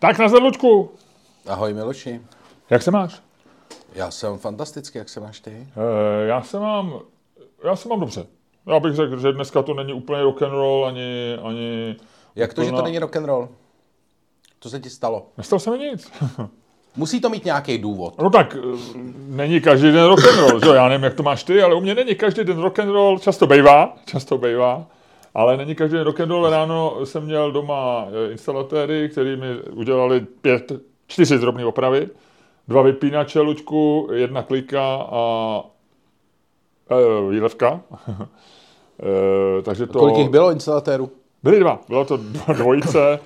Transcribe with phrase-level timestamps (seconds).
[0.00, 0.90] Tak na zadlučku.
[1.46, 2.20] Ahoj Miloši.
[2.70, 3.22] Jak se máš?
[3.94, 5.50] Já jsem fantastický, jak se máš ty?
[5.50, 7.00] E, já se mám,
[7.64, 8.26] já se mám dobře.
[8.66, 11.96] Já bych řekl, že dneska to není úplně rock and roll, ani, ani
[12.36, 13.48] Jak to, že to není rock and roll?
[14.60, 15.26] Co se ti stalo?
[15.38, 16.12] Nestalo se mi nic.
[16.96, 18.18] Musí to mít nějaký důvod.
[18.18, 18.58] No tak, e,
[19.28, 20.68] není každý den rock and roll, že?
[20.68, 23.18] Já nevím, jak to máš ty, ale u mě není každý den rock and roll,
[23.18, 24.86] často bejvá, často bejvá.
[25.34, 26.50] Ale není každý den rock and roll.
[26.50, 30.72] Ráno jsem měl doma e, instalatéry, kteří mi udělali pět,
[31.06, 32.08] čtyři drobné opravy,
[32.68, 35.62] dva vypínače, Luďku, jedna klika a
[36.90, 37.80] e, výlevka.
[39.58, 39.98] e, takže to...
[39.98, 41.10] A kolik jich bylo instalatérů?
[41.42, 41.80] Byly dva.
[41.88, 42.16] Bylo to
[42.56, 43.20] dvojice.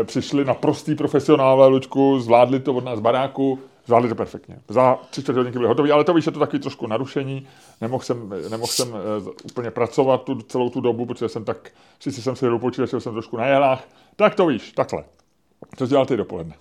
[0.00, 4.58] e, přišli na prostý profesionálové, Luďku, zvládli to od nás baráku, zvládli to perfektně.
[4.68, 7.46] Za tři čtvrtě hodinky byli hotoví, ale to víš, je to takový trošku narušení.
[7.80, 8.98] Nemohl jsem, nemohl jsem e,
[9.44, 11.70] úplně pracovat tu, celou tu dobu, protože jsem tak,
[12.00, 13.84] sice jsem si jel počítače, jsem trošku na jelách.
[14.16, 15.04] Tak to víš, takhle.
[15.76, 16.54] Co jsi dělal ty dopoledne?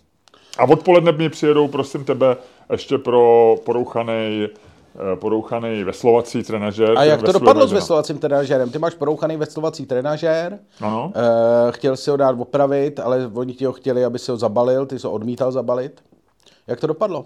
[0.58, 2.38] A odpoledne mi přijedou, prosím tebe,
[2.72, 4.48] ještě pro porouchaný
[5.16, 6.98] porouchaný veslovací trenažér.
[6.98, 8.70] A jak to dopadlo s veslovacím trenažérem?
[8.70, 11.11] Ty máš porouchaný veslovací trenažér, ano.
[11.16, 14.86] E, chtěl si ho dát opravit, ale oni ti ho chtěli, aby si ho zabalil,
[14.86, 16.02] ty jsi ho odmítal zabalit.
[16.70, 17.25] Jak to dopadlo?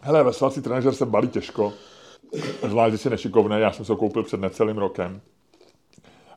[0.00, 1.72] Hele, veslovací trenažér se balí těžko,
[2.68, 5.20] zvlášť, že si nešikovný, já jsem se ho koupil před necelým rokem.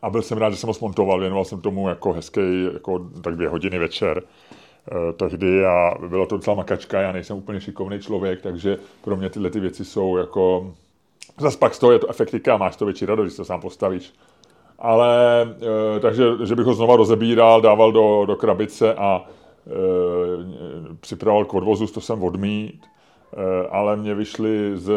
[0.02, 3.36] A byl jsem rád, že jsem ho smontoval, věnoval jsem tomu jako hezký, jako tak
[3.36, 4.24] dvě hodiny večer.
[4.92, 9.30] Eh, tehdy a bylo to docela makačka, já nejsem úplně šikovný člověk, takže pro mě
[9.30, 10.74] tyhle ty věci jsou jako...
[11.40, 14.14] Zas pak z toho je to efektika, máš to větší radost, když to sám postavíš.
[14.80, 15.42] Ale,
[15.96, 19.26] e, takže, že bych ho znova rozebíral, dával do, do krabice a
[21.00, 22.86] připravoval k odvozu, to jsem odmít.
[23.34, 24.92] E, ale mě vyšli z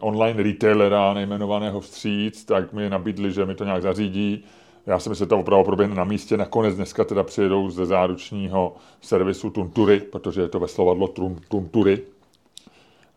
[0.00, 4.44] online retailera nejmenovaného vstříc, tak mi nabídli, že mi to nějak zařídí
[4.88, 6.36] já myslím, že ta oprava proběhne na místě.
[6.36, 11.08] Nakonec dneska teda přijedou ze záručního servisu Tuntury, protože je to veslovadlo
[11.48, 12.02] Tuntury,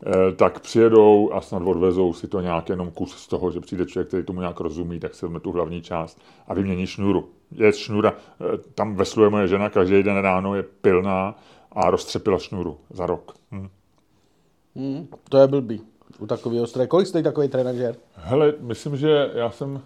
[0.06, 3.86] eh, tak přijedou a snad odvezou si to nějak jenom kus z toho, že přijde
[3.86, 7.28] člověk, který tomu nějak rozumí, tak se vezme tu hlavní část a vymění šňůru.
[7.54, 11.38] Je šňůra, eh, tam vesluje moje žena, každý den ráno je pilná
[11.72, 13.34] a roztřepila šňůru za rok.
[13.50, 13.68] Hm.
[14.76, 15.80] Hmm, to je blbý.
[16.18, 16.86] U takového stroje.
[16.86, 17.94] Kolik stojí takový trenažér?
[18.14, 19.82] Hele, myslím, že já jsem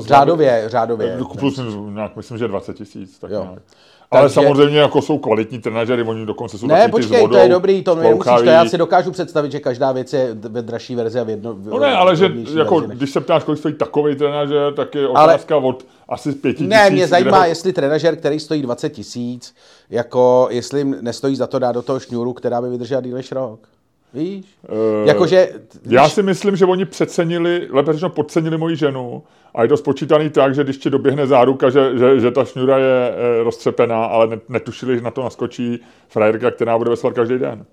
[0.00, 1.18] řádově, řádově.
[1.38, 3.18] Plus nějak, myslím, že 20 tisíc.
[3.18, 3.42] Tak jo.
[3.42, 3.62] nějak.
[4.10, 4.34] Ale Takže...
[4.34, 7.94] samozřejmě jako jsou kvalitní trenažeři, oni dokonce jsou Ne, počkej, vodou, to je dobrý, to
[7.94, 11.28] nemusíš, to já si dokážu představit, že každá věc je ve dražší verzi a v
[11.28, 11.56] jedno...
[11.64, 12.98] No ne, ale že jako, než...
[12.98, 15.64] když se ptáš, kolik stojí takový trenažer, tak je otázka ale...
[15.64, 16.70] od asi pěti tisíc.
[16.70, 17.44] Ne, mě zajímá, ho...
[17.44, 19.54] jestli trenažer, který stojí 20 tisíc,
[19.90, 23.73] jako jestli nestojí za to dát do toho šňůru, která by vydržela díl než rok.
[24.14, 24.46] Víš?
[24.68, 25.48] Uh, Jakože,
[25.86, 29.22] já si myslím, že oni přecenili, lépe řečeno podcenili moji ženu
[29.54, 32.78] a je to spočítaný tak, že když ti doběhne záruka, že, že, že ta šňůra
[32.78, 37.64] je e, roztřepená, ale netušili, že na to naskočí frajerka, která bude veslat každý den.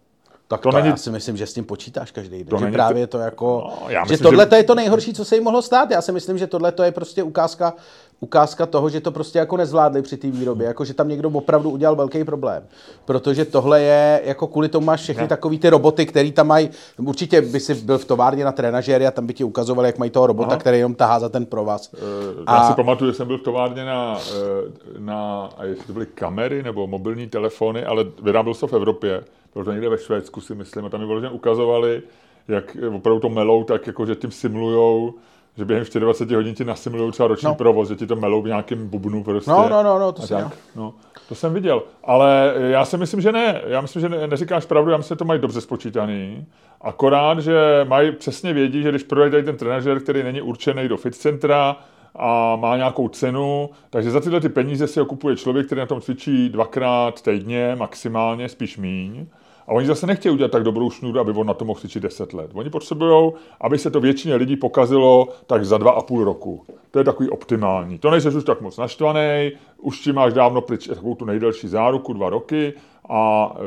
[0.47, 0.89] Tak to, to není...
[0.89, 2.47] já si myslím, že s tím počítáš každý den.
[2.47, 2.73] To že není...
[2.73, 3.63] právě to jako...
[3.81, 4.55] No, já myslím, že tohle že...
[4.55, 5.91] je to nejhorší, co se jim mohlo stát.
[5.91, 7.73] Já si myslím, že tohle je prostě ukázka,
[8.21, 10.67] ukázka toho, že to prostě jako nezvládli při té výrobě.
[10.67, 12.63] Jako, že tam někdo opravdu udělal velký problém.
[13.05, 16.69] Protože tohle je, jako kvůli tomu máš všechny takový ty roboty, který tam mají...
[16.97, 20.11] Určitě by si byl v továrně na trenažéry a tam by ti ukazovali, jak mají
[20.11, 20.57] toho robota, Aha.
[20.57, 21.93] který jenom tahá za ten provaz.
[21.93, 22.55] Uh, a...
[22.55, 26.05] Já si pamatuju, že jsem byl v továrně na, eh, na a jestli to byly
[26.05, 30.55] kamery nebo mobilní telefony, ale vyráběl se v Evropě bylo to někde ve Švédsku, si
[30.55, 32.01] myslím, a tam mi vyloženě ukazovali,
[32.47, 35.13] jak opravdu to melou, tak jako, že tím simulujou,
[35.57, 37.55] že během 24 hodin ti nasimulují třeba roční no.
[37.55, 39.51] provoz, že ti to melou v nějakém bubnu prostě.
[39.51, 40.93] No, no, no, no to jsem no,
[41.29, 41.83] To jsem viděl.
[42.03, 43.61] Ale já si myslím, že ne.
[43.67, 46.45] Já myslím, že ne, neříkáš pravdu, já myslím, že to mají dobře spočítaný.
[46.81, 51.15] Akorát, že mají přesně vědí, že když prodají ten trenažer, který není určený do fit
[51.15, 51.77] centra,
[52.15, 55.85] a má nějakou cenu, takže za tyhle ty peníze si ho kupuje člověk, který na
[55.85, 59.25] tom cvičí dvakrát týdně, maximálně, spíš míň.
[59.71, 62.33] A oni zase nechtějí udělat tak dobrou šnůru, aby on na to mohl cvičit 10
[62.33, 62.51] let.
[62.53, 66.65] Oni potřebují, aby se to většině lidí pokazilo tak za dva a půl roku.
[66.91, 67.97] To je takový optimální.
[67.97, 72.13] To nejseš už tak moc naštvaný, už ti máš dávno pryč takovou tu nejdelší záruku,
[72.13, 72.73] dva roky
[73.09, 73.59] a e,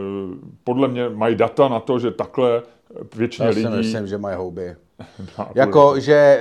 [0.64, 2.62] podle mě mají data na to, že takhle
[3.16, 3.62] většině Já lidí...
[3.62, 4.76] Já si myslím, že mají houby.
[5.54, 6.40] jako, že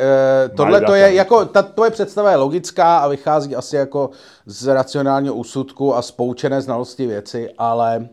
[0.50, 4.10] uh, tohle to je, jako, ta tvoje představa je logická a vychází asi jako
[4.46, 8.10] z racionálního úsudku a spoučené znalosti věci, ale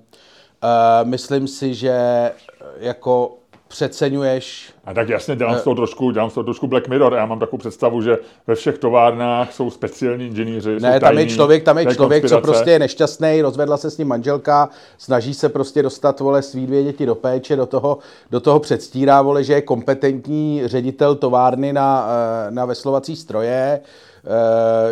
[0.63, 2.33] Uh, myslím si, že eh,
[2.79, 3.37] jako
[3.69, 4.73] přeceňuješ...
[4.85, 7.15] A tak jasně, dělám z toho trošku, dělám z toho trošku Black Mirror.
[7.15, 10.81] Já mám takovou představu, že ve všech továrnách jsou speciální inženýři.
[10.81, 14.09] Ne, tam je člověk, tam je člověk, co prostě je nešťastný, rozvedla se s ním
[14.09, 14.69] manželka,
[14.99, 17.99] snaží se prostě dostat vole svý dvě děti do péče, do toho,
[18.31, 22.09] do toho předstírá vole, že je kompetentní ředitel továrny na,
[22.51, 24.10] na veslovací stroje eh,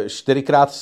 [0.07, 0.73] čtyřikrát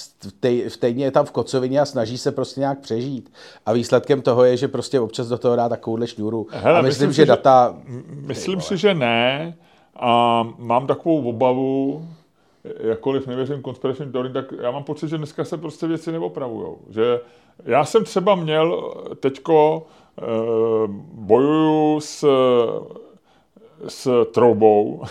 [0.69, 3.33] v týdně je tam v kocovině a snaží se prostě nějak přežít.
[3.67, 6.47] A výsledkem toho je, že prostě občas do toho dá takovouhle šňůru.
[6.51, 7.77] Hele, a myslím, myslím že, že data...
[8.07, 9.57] Myslím si, že ne.
[9.97, 12.07] A mám takovou obavu,
[12.81, 16.79] jakkoliv nevěřím konspirační teorii, tak já mám pocit, že dneska se prostě věci neopravujou.
[16.91, 17.21] Že
[17.65, 19.87] já jsem třeba měl teďko
[20.19, 20.23] e,
[21.13, 22.29] bojuju s,
[23.89, 25.03] s troubou,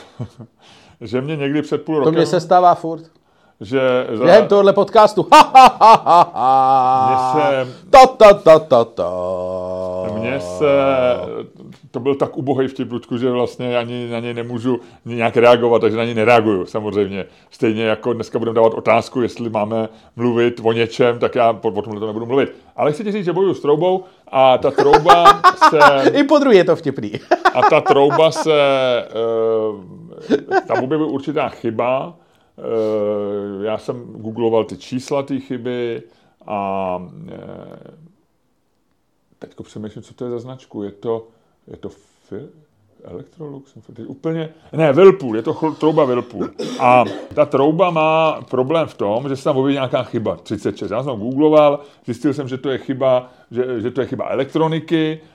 [1.02, 2.14] že mě někdy před půl rokem...
[2.14, 3.12] To mě se stává furt
[3.62, 4.08] že...
[4.14, 4.24] Za...
[4.24, 5.28] Během tohohle podcastu.
[5.34, 7.34] Ha, ha, ha, ha, ha.
[7.34, 7.74] se...
[7.90, 9.12] Ta, ta, ta, ta, ta.
[10.14, 10.68] Mně se...
[11.92, 15.98] To byl tak ubohý vtip, Ludku, že vlastně ani na něj nemůžu nějak reagovat, takže
[15.98, 17.26] na něj nereaguju samozřejmě.
[17.52, 22.00] Stejně jako dneska budeme dávat otázku, jestli máme mluvit o něčem, tak já o tomhle
[22.00, 22.56] to nebudu mluvit.
[22.76, 25.80] Ale chci ti říct, že bojuju s troubou a ta trouba se...
[26.14, 27.12] I po druhé je to vtipný.
[27.54, 28.54] a ta trouba se...
[29.70, 29.82] Uh,
[30.68, 32.14] tam objevuje určitá chyba,
[33.62, 36.04] já jsem googloval ty čísla té chyby
[36.48, 37.00] a
[37.32, 37.94] eh,
[39.40, 40.84] teďko přemýšlím, co to je za značku.
[40.84, 41.28] Je to,
[41.68, 41.90] je to
[42.30, 42.50] Fil-
[43.04, 43.74] Electrolux?
[44.08, 46.48] Úplně, ne, Whirlpool, je to chl- trouba Whirlpool.
[46.80, 47.04] A
[47.34, 50.92] ta trouba má problém v tom, že se tam objeví nějaká chyba, 36.
[50.92, 55.20] Já jsem googloval, zjistil jsem, že to je chyba, že, že to je chyba elektroniky,
[55.22, 55.35] Eh,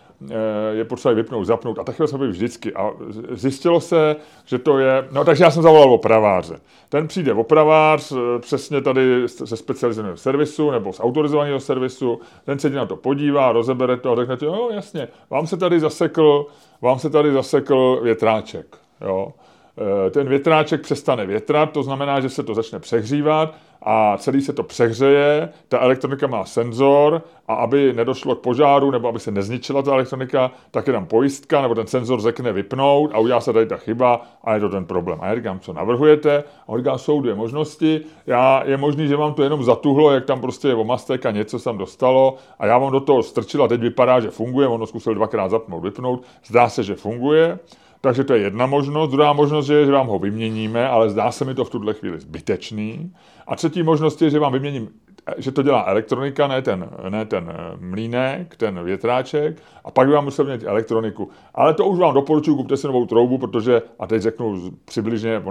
[0.70, 2.74] je potřeba vypnout, zapnout a takhle se být vždycky.
[2.74, 2.90] A
[3.30, 6.60] zjistilo se, že to je, no takže já jsem zavolal opraváře.
[6.88, 12.70] Ten přijde opravář, eh, přesně tady se specializovaného servisu nebo z autorizovaného servisu, ten se
[12.70, 16.46] na to podívá, rozebere to a řekne ti, jo jasně, vám se tady zasekl,
[16.80, 18.76] vám se tady zasekl větráček.
[19.00, 19.32] Jo.
[19.80, 24.52] Eh, ten větráček přestane větrat, to znamená, že se to začne přehřívat a celý se
[24.52, 29.82] to přehřeje, ta elektronika má senzor a aby nedošlo k požáru nebo aby se nezničila
[29.82, 33.66] ta elektronika, tak je tam pojistka nebo ten senzor řekne vypnout a udělá se tady
[33.66, 35.18] ta chyba a je to ten problém.
[35.22, 36.38] A já říkám, co navrhujete?
[36.38, 38.00] A on říká, jsou dvě možnosti.
[38.26, 41.58] Já, je možný, že vám to jenom zatuhlo, jak tam prostě je omastek a něco
[41.58, 44.68] se tam dostalo a já vám do toho strčil a teď vypadá, že funguje.
[44.68, 46.22] On to zkusil dvakrát zapnout, vypnout.
[46.46, 47.58] Zdá se, že funguje.
[48.00, 49.10] Takže to je jedna možnost.
[49.10, 52.20] Druhá možnost je, že vám ho vyměníme, ale zdá se mi to v tuhle chvíli
[52.20, 53.12] zbytečný.
[53.46, 54.88] A třetí možnost je, že vám vyměním,
[55.36, 60.24] že to dělá elektronika, ne ten, ne ten mlínek, ten větráček, a pak by vám
[60.24, 61.28] musel měnit elektroniku.
[61.54, 65.42] Ale to už vám doporučuji, kupte si novou troubu, protože, a teď řeknu přibližně,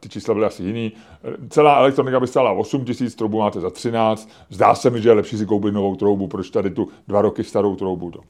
[0.00, 0.92] ty čísla byly asi jiný,
[1.48, 5.12] celá elektronika by stála 8 tisíc, troubu máte za 13, zdá se mi, že je
[5.12, 8.10] lepší si koupit novou troubu, proč tady tu dva roky starou troubu.
[8.10, 8.20] To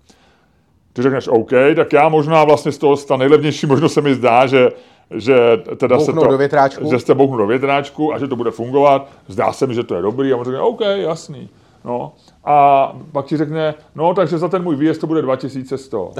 [0.92, 4.46] ty řekneš OK, tak já možná vlastně z toho, ta nejlevnější možnost se mi zdá,
[4.46, 4.70] že,
[5.10, 5.36] že
[5.76, 6.90] teda se to, do větráčku.
[6.90, 9.08] že jste bouknu do větráčku a že to bude fungovat.
[9.28, 11.48] Zdá se mi, že to je dobrý a on řekne OK, jasný.
[11.84, 12.12] No.
[12.44, 16.12] A pak ti řekne, no takže za ten můj výjezd to bude 2100.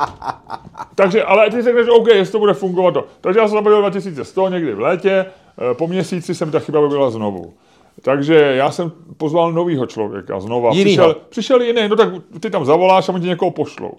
[0.94, 3.04] takže, ale ty řekneš, OK, jestli to bude fungovat to.
[3.20, 5.10] Takže já jsem zaplatil 2100 někdy v létě,
[5.70, 7.54] eh, po měsíci jsem ta chyba by byla znovu.
[8.02, 10.70] Takže já jsem pozval novýho člověka znova.
[10.70, 12.08] Přišel, přišel jiný, no tak
[12.40, 13.92] ty tam zavoláš a oni ti někoho pošlou.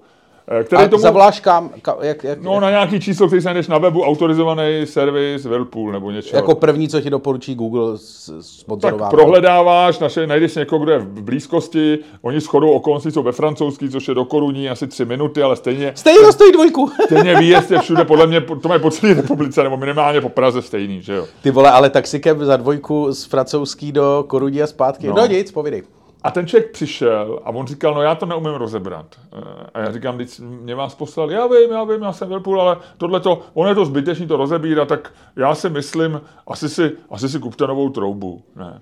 [0.52, 1.70] Eh, který a tomu, zavoláš kam?
[1.82, 5.92] Ka, jak, jak, no na nějaký číslo, který se najdeš na webu, autorizovaný servis Whirlpool
[5.92, 6.36] nebo něco.
[6.36, 7.98] Jako první, co ti doporučí Google
[8.42, 9.06] sponzorová.
[9.06, 13.90] Tak prohledáváš, naše, najdeš někoho, kdo je v blízkosti, oni shodou okolností jsou ve francouzský,
[13.90, 15.92] což je do koruní asi tři minuty, ale stejně...
[15.96, 16.92] Stejně to stojí dvojku.
[17.06, 20.62] stejně výjezd je všude, podle mě, to mají po celé republice, nebo minimálně po Praze
[20.62, 21.26] stejný, že jo.
[21.42, 25.08] Ty vole, ale taxikem za dvojku z francouzský do koruní a zpátky.
[25.08, 25.84] No, no nic, povídej.
[26.28, 29.06] A ten člověk přišel a on říkal, no já to neumím rozebrat.
[29.34, 32.62] Eh, a já říkám, když mě vás poslal, já vím, já vím, já jsem Whirlpool,
[32.62, 36.92] ale tohle to, on je to zbytečný to rozebírat, tak já si myslím, asi si,
[37.10, 38.44] asi si kupte novou troubu.
[38.56, 38.82] Ne.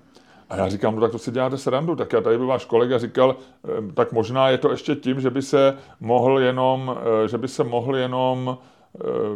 [0.50, 2.98] A já říkám, no tak to si děláte srandu, tak já tady by váš kolega
[2.98, 7.38] říkal, eh, tak možná je to ještě tím, že by se mohl jenom, eh, že
[7.38, 8.58] by se mohl jenom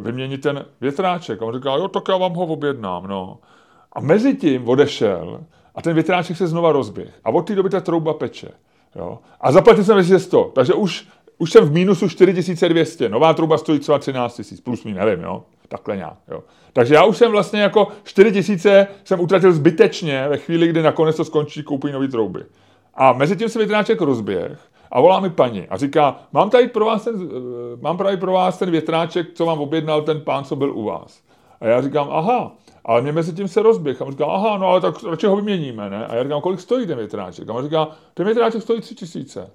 [0.00, 1.42] vyměnit ten větráček.
[1.42, 3.38] A on říkal, jo, tak já vám ho objednám, no.
[3.92, 5.40] A mezi tím odešel
[5.74, 7.10] a ten větráček se znova rozběh.
[7.24, 8.48] A od té doby ta trouba peče.
[8.96, 9.18] Jo?
[9.40, 11.08] A zaplatil jsem 2100, takže už,
[11.38, 13.08] už jsem v mínusu 4200.
[13.08, 15.42] Nová trouba stojí třeba 13 000, plus mi nevím, jo?
[15.70, 16.16] takhle nějak.
[16.30, 16.42] Jo?
[16.72, 21.24] Takže já už jsem vlastně jako 4000 jsem utratil zbytečně ve chvíli, kdy nakonec to
[21.24, 22.44] skončí, koupí nový trouby.
[22.94, 24.58] A mezi tím se větráček rozběh
[24.90, 28.32] a volá mi paní a říká, mám tady pro vás ten, eh, mám tady pro
[28.32, 31.22] vás ten větráček, co vám objednal ten pán, co byl u vás.
[31.60, 32.56] A já říkám, aha,
[32.90, 34.02] ale mě mezi tím se rozběh.
[34.02, 36.06] A on říká, aha, no ale tak radši ho vyměníme, ne?
[36.06, 37.48] A já říkám, kolik stojí ten větráček?
[37.48, 39.50] A on říká, ten větráček stojí tři tisíce.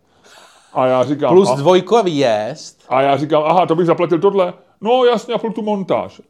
[0.74, 1.34] A já říkám...
[1.34, 2.86] Plus a, dvojkový jest.
[2.89, 4.54] A já říkám, aha, to bych zaplatil tohle?
[4.82, 6.22] No jasně, a plus tu montáž.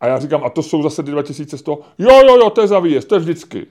[0.00, 1.80] A já říkám, a to jsou zase 2100?
[1.98, 3.66] Jo, jo, jo, to je za výjezd, to je vždycky.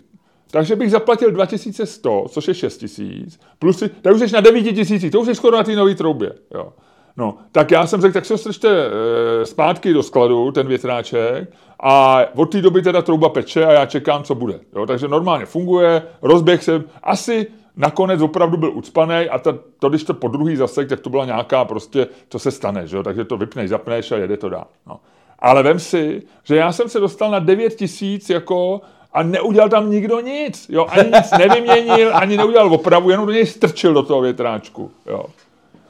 [0.51, 5.27] Takže bych zaplatil 2100, což je 6000, plus tak už jsi na 9000, to už
[5.27, 6.33] jsi skoro na té nové troubě.
[6.53, 6.73] Jo.
[7.17, 11.49] No, tak já jsem řekl, tak se strčte e, zpátky do skladu, ten větráček,
[11.79, 14.59] a od té doby teda trouba peče a já čekám, co bude.
[14.75, 20.03] Jo, takže normálně funguje, rozběh jsem, asi nakonec opravdu byl ucpaný a ta, to, když
[20.03, 23.03] to po druhý zasek, tak to byla nějaká prostě, co se stane, že jo?
[23.03, 24.67] takže to vypneš, zapneš a jede to dál.
[24.87, 24.99] No.
[25.39, 28.81] Ale vem si, že já jsem se dostal na 9 tisíc jako
[29.13, 30.65] a neudělal tam nikdo nic.
[30.69, 30.85] Jo?
[30.89, 34.91] Ani nic nevyměnil, ani neudělal opravu, jenom do něj strčil do toho větráčku.
[35.07, 35.25] Jo?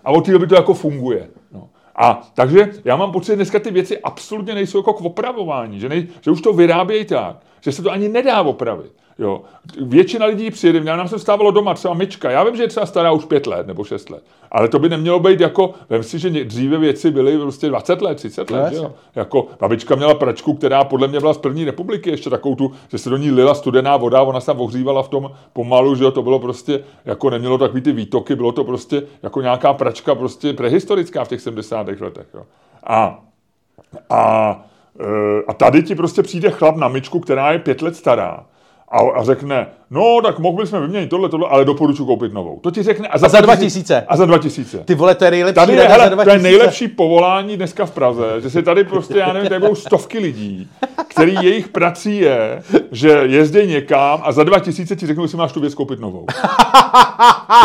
[0.03, 1.29] A od té doby to jako funguje.
[1.51, 1.69] No.
[1.95, 5.89] A takže já mám pocit, že dneska ty věci absolutně nejsou jako k opravování, že,
[5.89, 8.91] nej, že už to vyrábějí tak, že se to ani nedá opravit.
[9.19, 9.41] Jo.
[9.81, 12.85] Většina lidí přijede, mě nám se stávalo doma třeba myčka, já vím, že je třeba
[12.85, 16.19] stará už pět let nebo šest let, ale to by nemělo být jako, vím si,
[16.19, 18.93] že dříve věci byly prostě 20 let, 30 let, jo?
[19.15, 22.97] Jako babička měla pračku, která podle mě byla z první republiky, ještě takovou tu, že
[22.97, 26.11] se do ní lila studená voda, ona se tam ohřívala v tom pomalu, že jo,
[26.11, 30.53] to bylo prostě, jako nemělo takový ty výtoky, bylo to prostě jako nějaká pračka prostě
[30.53, 31.87] prehistorická v těch 70.
[31.87, 32.43] letech, jo.
[32.83, 33.19] A,
[34.09, 34.63] a,
[35.47, 38.45] a tady ti prostě přijde chlap na myčku, která je pět let stará
[38.91, 42.59] a, a řekne, no tak mohli jsme vyměnit tohle, tohle, ale doporučuji koupit novou.
[42.59, 43.07] To ti řekne.
[43.07, 44.05] A za, a za 2000.
[44.07, 44.77] A za 2000.
[44.77, 45.55] Ty vole, to je nejlepší.
[45.55, 49.33] Tady je, hele, to je nejlepší povolání dneska v Praze, že si tady prostě, já
[49.33, 50.69] nevím, tady budou stovky lidí,
[51.07, 55.51] který jejich prací je, že jezdí někam a za 2000 ti řeknou, že si máš
[55.51, 56.25] tu věc koupit novou.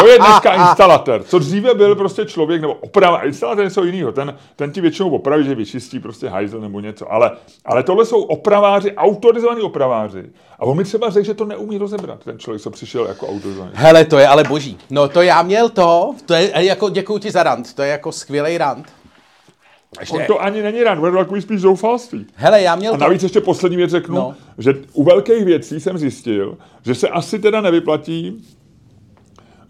[0.00, 1.22] To je dneska instalatér.
[1.22, 4.12] Co dříve byl prostě člověk, nebo oprava, instalatér je něco jiného.
[4.12, 7.12] Ten, ten ti většinou opraví, že vyčistí prostě hajzl nebo něco.
[7.12, 7.30] Ale,
[7.64, 10.24] ale tohle jsou opraváři, autorizovaní opraváři.
[10.58, 13.72] A on mi třeba řekl, že to neumí rozebrat, ten člověk, co přišel jako autorizovaný.
[13.74, 14.78] Hele, to je ale boží.
[14.90, 18.12] No to já měl to, to je jako, děkuji ti za rant, to je jako
[18.12, 18.86] skvělý rant.
[20.00, 20.16] Ještě...
[20.16, 22.26] On to ani není rant, bude to takový spíš zoufalství.
[22.34, 23.24] Hele, já měl A navíc to...
[23.26, 24.34] ještě poslední věc řeknu, no.
[24.58, 28.46] že u velkých věcí jsem zjistil, že se asi teda nevyplatí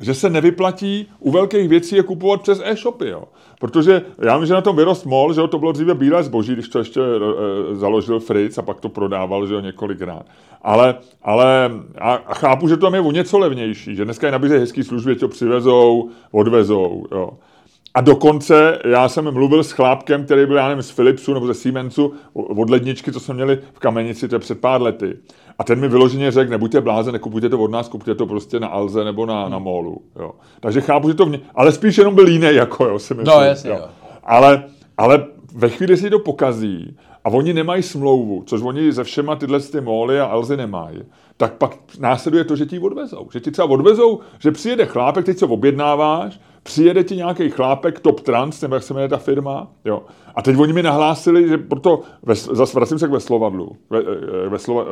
[0.00, 3.24] že se nevyplatí u velkých věcí je kupovat přes e-shopy, jo.
[3.60, 6.52] Protože já vím, že na tom vyrost mol, že jo, to bylo dříve bílé zboží,
[6.52, 10.26] když to ještě e, založil Fritz a pak to prodával, že jo, několikrát.
[10.62, 14.82] Ale, ale a chápu, že to je o něco levnější, že dneska je nabízejí hezký
[14.82, 17.30] služby, to přivezou, odvezou, jo.
[17.96, 21.54] A dokonce já jsem mluvil s chlápkem, který byl, já nevím, z Philipsu nebo ze
[21.54, 25.16] Siemensu, od ledničky, co jsme měli v Kamenici, to je před pár lety.
[25.58, 28.68] A ten mi vyloženě řekl, nebuďte bláze, nekupujte to od nás, kupujte to prostě na
[28.68, 30.02] Alze nebo na, na Molu.
[30.16, 30.32] Jo.
[30.60, 33.36] Takže chápu, že to mě, ale spíš jenom byl jiný, jako jo, si myslím.
[33.36, 33.76] No, jasně, jo.
[33.80, 33.88] jo.
[34.24, 34.64] Ale,
[34.98, 39.60] ale ve chvíli si to pokazí a oni nemají smlouvu, což oni ze všema tyhle
[39.60, 41.02] ty móly a Alzy nemají,
[41.36, 43.28] tak pak následuje to, že ti odvezou.
[43.32, 48.20] Že ti třeba odvezou, že přijede chlápek, teď co objednáváš, přijede ti nějaký chlápek Top
[48.20, 50.02] Trans, nebo jak se jmenuje ta firma, jo.
[50.34, 52.00] A teď oni mi nahlásili, že proto,
[52.34, 54.84] zase vracím se k Veslovadlu, ve, eh, ve, slova,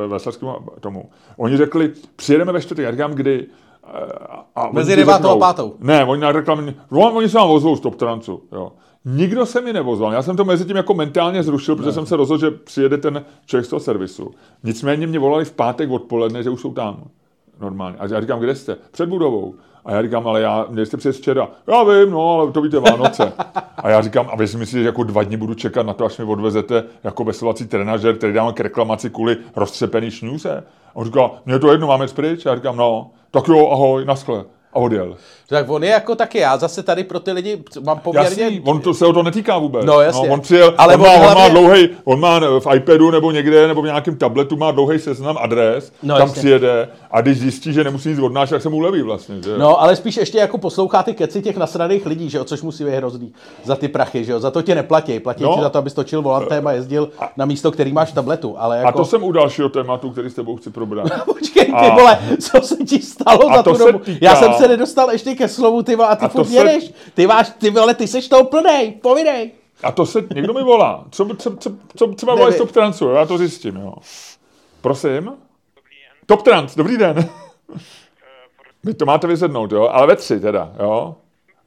[0.74, 1.10] ve tomu.
[1.36, 3.46] Oni řekli, přijedeme ve čtvrtek, já říkám, kdy,
[4.56, 5.74] a Mezi devátou a pátou.
[5.80, 8.72] Ne, oni na reklamě, oni se vám ozvou z Top Transu, jo.
[9.04, 10.12] Nikdo se mi nevozval.
[10.12, 11.92] Já jsem to mezi tím jako mentálně zrušil, protože ne.
[11.92, 14.30] jsem se rozhodl, že přijede ten člověk z toho servisu.
[14.62, 17.04] Nicméně mě volali v pátek odpoledne, že už jsou tam.
[17.60, 17.96] Normálně.
[17.98, 18.76] A já říkám, kde jste?
[18.90, 19.54] Před budovou.
[19.84, 21.48] A já říkám, ale já, měli jste přijet včera.
[21.66, 23.32] Já vím, no, ale to víte Vánoce.
[23.76, 26.04] A já říkám, a vy si myslíte, že jako dva dny budu čekat na to,
[26.04, 30.64] až mi odvezete jako veslovací trenažer, který dám k reklamaci kvůli roztřepený šňůze?
[30.88, 32.46] A on říká, mě to jedno, máme pryč?
[32.46, 34.44] A já říkám, no, tak jo, ahoj, naschle
[34.74, 35.16] a odjel.
[35.48, 38.42] Tak on je jako taky, já zase tady pro ty lidi mám poměrně...
[38.42, 39.84] Jasný, on to, se o to netýká vůbec.
[39.84, 40.28] No jasně.
[40.28, 41.28] No, on přijel, Ale on, má, hlavně...
[41.28, 44.98] on má dlouhý, on má v iPadu nebo někde, nebo v nějakém tabletu má dlouhý
[44.98, 46.40] seznam adres, no, tam jasně.
[46.40, 49.42] přijede a když zjistí, že nemusí nic odnášet, tak se mu uleví vlastně.
[49.42, 49.58] Že?
[49.58, 52.84] No, ale spíš ještě jako poslouchá ty keci těch nasraných lidí, že jo, což musí
[52.84, 53.32] být hrozný
[53.64, 55.54] za ty prachy, že jo, za to tě neplatí, platí no.
[55.54, 57.32] ti za to, abys točil volantem a jezdil a...
[57.36, 58.88] na místo, který máš v tabletu, ale jako...
[58.88, 61.06] A to jako- jsem u dalšího tématu, který s tebou chci probrat.
[61.24, 61.94] Počkej, ty a...
[61.94, 63.98] vole, co se ti stalo a za tu dobu?
[63.98, 64.26] Týká...
[64.26, 66.78] Já jsem se nedostal ještě ke slovu, ty vole, a ty a furt se...
[67.14, 69.50] Ty máš, ty vole, ty seš toho plnej, povidej.
[69.82, 71.04] A to se, někdo mi volá.
[71.10, 73.94] Co, co, co, co třeba z Top Transu, já to zjistím, jo.
[74.80, 75.32] Prosím?
[76.26, 77.28] Top Trans, dobrý den.
[78.84, 81.16] Vy to máte vyzvednout, jo, ale ve tři teda, jo.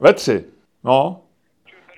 [0.00, 0.44] Ve tři,
[0.84, 1.20] no.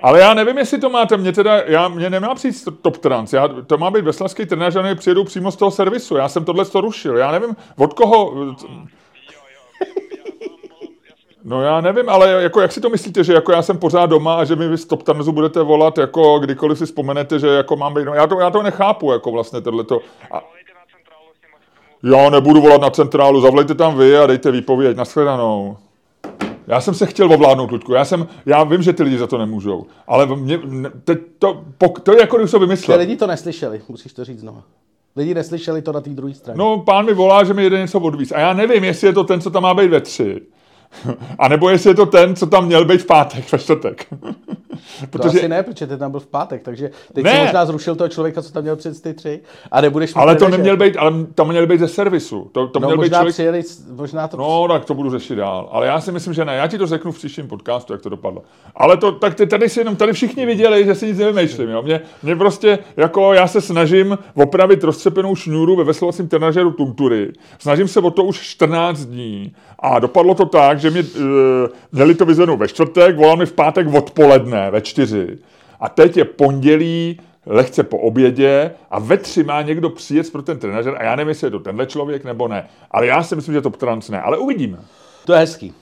[0.02, 3.49] Ale já nevím, jestli to máte, mě teda, já, mě nemá přijít Top Trans, já,
[3.49, 6.80] to má být veslavský trenér, že přijedou přímo z toho servisu, já jsem tohle to
[6.80, 8.35] rušil, já nevím, od koho,
[11.44, 14.35] No já nevím, ale jako jak si to myslíte, že jako já jsem pořád doma
[14.35, 17.94] a že mi vy z Top budete volat, jako kdykoliv si vzpomenete, že jako mám
[17.94, 20.00] být, no já to, já to nechápu, jako vlastně tohleto.
[20.32, 20.40] A...
[22.02, 25.76] Já nebudu volat na centrálu, zavolejte tam vy a dejte výpověď, nashledanou.
[26.66, 27.92] Já jsem se chtěl ovládnout, Ludku.
[27.92, 29.87] Já, jsem, já vím, že ty lidi za to nemůžou.
[30.06, 30.61] Ale mě,
[31.04, 31.64] teď to,
[32.02, 32.99] to je jako když to vymyslel.
[32.99, 34.62] Ty lidi to neslyšeli, musíš to říct znovu.
[35.16, 36.59] Lidi neslyšeli to na té druhé straně.
[36.59, 38.32] No, pán mi volá, že mi jede něco odvíz.
[38.32, 40.40] A já nevím, jestli je to ten, co tam má být ve tři.
[41.38, 44.06] A nebo jestli je to ten, co tam měl být v pátek, ve čtvrtek.
[45.11, 45.32] protože...
[45.32, 47.32] To asi ne, protože ty tam byl v pátek, takže teď ne.
[47.32, 50.49] si možná zrušil toho člověka, co tam měl před ty tři a nebudeš Ale to
[50.49, 52.50] neměl být, ale tam měl být ze servisu.
[52.52, 53.35] To, to no, měl možná být člověk...
[53.35, 53.62] přijeli,
[53.94, 54.37] možná to...
[54.37, 55.68] No, tak to budu řešit dál.
[55.73, 56.56] Ale já si myslím, že ne.
[56.56, 58.42] Já ti to řeknu v příštím podcastu, jak to dopadlo.
[58.75, 61.68] Ale to, tak ty tady si jenom, tady všichni viděli, že si nic nevymýšlím.
[61.68, 61.82] Jo.
[61.82, 67.32] Mě, mě, prostě, jako já se snažím opravit rozcepenou šňůru ve veslovacím trenažeru Tuntury.
[67.59, 69.54] Snažím se o to už 14 dní.
[69.78, 71.26] A dopadlo to tak, že mě, uh,
[71.92, 75.38] měli to vyzvednout ve čtvrtek, volal mi v pátek odpoledne ve čtyři.
[75.80, 80.58] A teď je pondělí, lehce po obědě a ve tři má někdo přijet pro ten
[80.58, 82.68] trenažer a já nevím, jestli je to tenhle člověk nebo ne.
[82.90, 84.78] Ale já si myslím, že to trans ne, ale uvidíme.
[85.26, 85.75] To je hezký.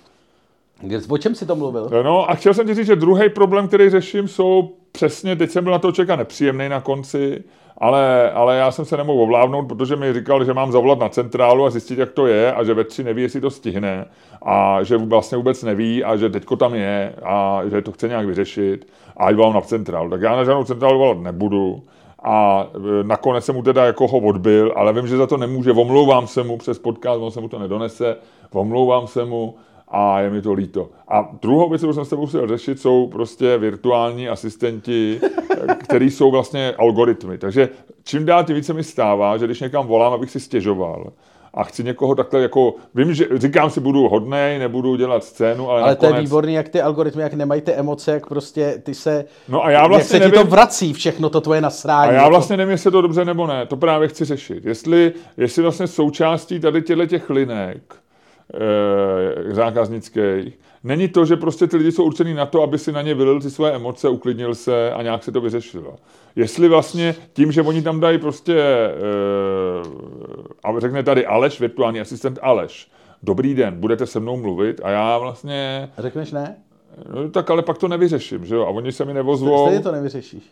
[1.08, 1.90] O čem jsi to mluvil?
[2.02, 5.64] No a chtěl jsem ti říct, že druhý problém, který řeším, jsou přesně, teď jsem
[5.64, 7.44] byl na to čekat nepříjemný na konci,
[7.78, 11.64] ale, ale já jsem se nemohl ovládnout, protože mi říkal, že mám zavolat na centrálu
[11.64, 14.06] a zjistit, jak to je a že ve tři neví, jestli to stihne
[14.42, 18.26] a že vlastně vůbec neví a že teďko tam je a že to chce nějak
[18.26, 20.11] vyřešit a ať volám na centrálu.
[20.11, 21.82] Tak já na žádnou centrálu volat nebudu
[22.23, 25.73] a e, nakonec jsem mu teda jako ho odbil, ale vím, že za to nemůže,
[25.73, 28.16] omlouvám se mu přes podcast, on se mu to nedonese,
[28.52, 29.54] omlouvám se mu
[29.90, 30.88] a je mi to líto.
[31.09, 35.21] A druhou věc, kterou jsem s tebou chtěl řešit, jsou prostě virtuální asistenti,
[35.78, 37.38] který jsou vlastně algoritmy.
[37.38, 37.68] Takže
[38.04, 41.12] čím dál tím více mi stává, že když někam volám, abych si stěžoval,
[41.54, 45.83] a chci někoho takhle jako, vím, že říkám si, budu hodnej, nebudu dělat scénu, ale
[45.83, 46.11] Ale nakonec...
[46.11, 49.64] to je výborný, jak ty algoritmy, jak nemají ty emoce, jak prostě ty se, no
[49.64, 52.11] a já vlastně jak se nevím, ti to vrací všechno, to tvoje nasrání.
[52.11, 54.64] A já jako- vlastně nevím, jestli je to dobře nebo ne, to právě chci řešit.
[54.64, 57.95] Jestli, jestli vlastně součástí tady těchto těch linek,
[58.54, 60.58] e, zákaznických.
[60.84, 63.40] Není to, že prostě ty lidi jsou určený na to, aby si na ně vylil
[63.40, 65.96] ty své emoce, uklidnil se a nějak se to vyřešilo.
[66.36, 68.92] Jestli vlastně tím, že oni tam dají prostě, e,
[70.64, 72.90] a řekne tady Aleš, virtuální asistent Aleš,
[73.22, 75.90] dobrý den, budete se mnou mluvit a já vlastně...
[75.98, 76.56] Řekneš ne?
[77.14, 78.62] No, tak ale pak to nevyřeším, že jo?
[78.62, 79.66] A oni se mi nevozvou.
[79.66, 80.42] Stejně to nevyřešíš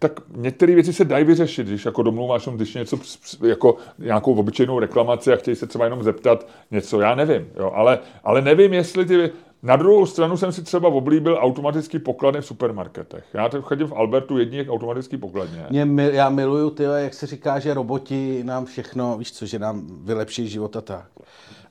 [0.00, 2.98] tak některé věci se dají vyřešit, když jako domluváš, když něco,
[3.46, 7.98] jako nějakou obyčejnou reklamaci a chtějí se třeba jenom zeptat něco, já nevím, jo, ale,
[8.24, 9.30] ale nevím, jestli ty,
[9.62, 13.24] na druhou stranu jsem si třeba oblíbil automatický pokladny v supermarketech.
[13.34, 15.66] Já teď chodím v Albertu jedině automatický pokladně.
[15.84, 19.86] Mě, já miluju ty, jak se říká, že roboti nám všechno, víš co, že nám
[20.04, 21.08] vylepší život a tak.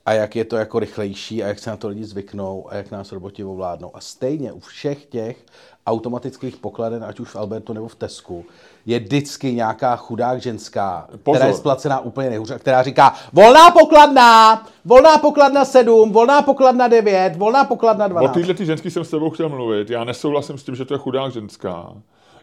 [0.06, 2.92] A jak je to jako rychlejší a jak se na to lidi zvyknou a jak
[2.92, 3.96] nás roboti ovládnou.
[3.96, 5.46] A stejně u všech těch
[5.90, 8.46] automatických pokladen, ať už v Albertu nebo v Tesku,
[8.86, 11.38] je vždycky nějaká chudák ženská, Pozor.
[11.38, 17.36] která je splacená úplně nejhůře, která říká volná pokladna, volná pokladna 7, volná pokladna 9,
[17.36, 18.32] volná pokladna 12.
[18.32, 19.90] O tyhle ty ženský jsem s tebou chtěl mluvit.
[19.90, 21.94] Já nesouhlasím s tím, že to je chudák ženská.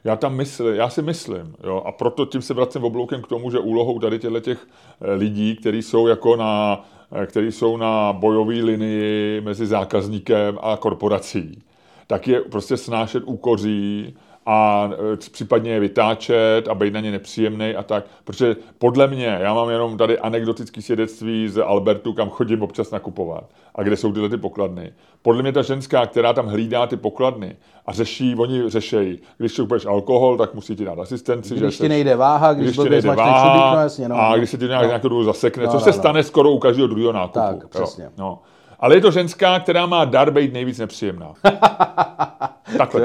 [0.07, 3.51] Já tam myslím, já si myslím, jo, a proto tím se vracím obloukem k tomu,
[3.51, 4.67] že úlohou tady těchto těch
[5.01, 10.77] eh, lidí, kteří jsou jako na, eh, který jsou na bojové linii mezi zákazníkem a
[10.77, 11.63] korporací,
[12.07, 14.17] tak je prostě snášet úkoří
[14.47, 18.05] a e, případně je vytáčet a být na ně nepříjemný a tak.
[18.25, 23.45] Protože podle mě, já mám jenom tady anekdotické svědectví z Albertu, kam chodím občas nakupovat
[23.75, 24.93] a kde jsou tyhle ty pokladny.
[25.23, 29.63] Podle mě ta ženská, která tam hlídá ty pokladny a řeší, oni řešejí, když si
[29.63, 31.55] kupuješ alkohol, tak musí ti dát asistenci.
[31.55, 34.39] Když že ti nejde váha, když, když ti nejde váha, no jasně, no, a no.
[34.39, 34.89] když se ti nějak, no.
[34.89, 35.97] nějakou zasekne, no, což no, se no.
[35.97, 37.39] stane skoro u každého druhého nákupu.
[37.39, 38.05] Tak, přesně.
[38.05, 38.39] Jo, no.
[38.87, 41.33] Ale je to ženská, která má dar být nejvíc nepříjemná.
[42.79, 43.01] Takhle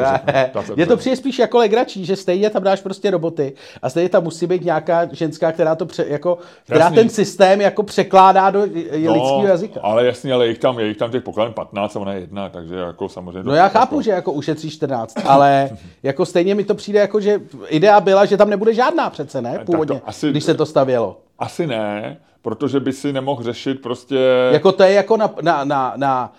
[0.54, 0.76] to řeknu.
[0.78, 4.24] Je to přijde spíš jako legračí, že stejně tam dáš prostě roboty a stejně tam
[4.24, 6.96] musí být nějaká ženská, která to pře, jako, která jasný.
[6.96, 9.80] ten systém jako překládá do no, lidského jazyka.
[9.84, 12.20] Ale jasně, ale je jich tam, je jich tam těch pokladem 15 a ona je
[12.20, 13.44] jedna, takže jako samozřejmě.
[13.44, 14.02] No já chápu, jako...
[14.02, 15.70] že jako ušetří 14, ale
[16.04, 19.60] jako stejně mi to přijde jako, že idea byla, že tam nebude žádná přece, ne?
[19.66, 21.18] Původně, asi, když se to stavělo.
[21.40, 24.18] Asi ne, protože by si nemohl řešit prostě...
[24.52, 26.34] Jako to je jako na, na, na, na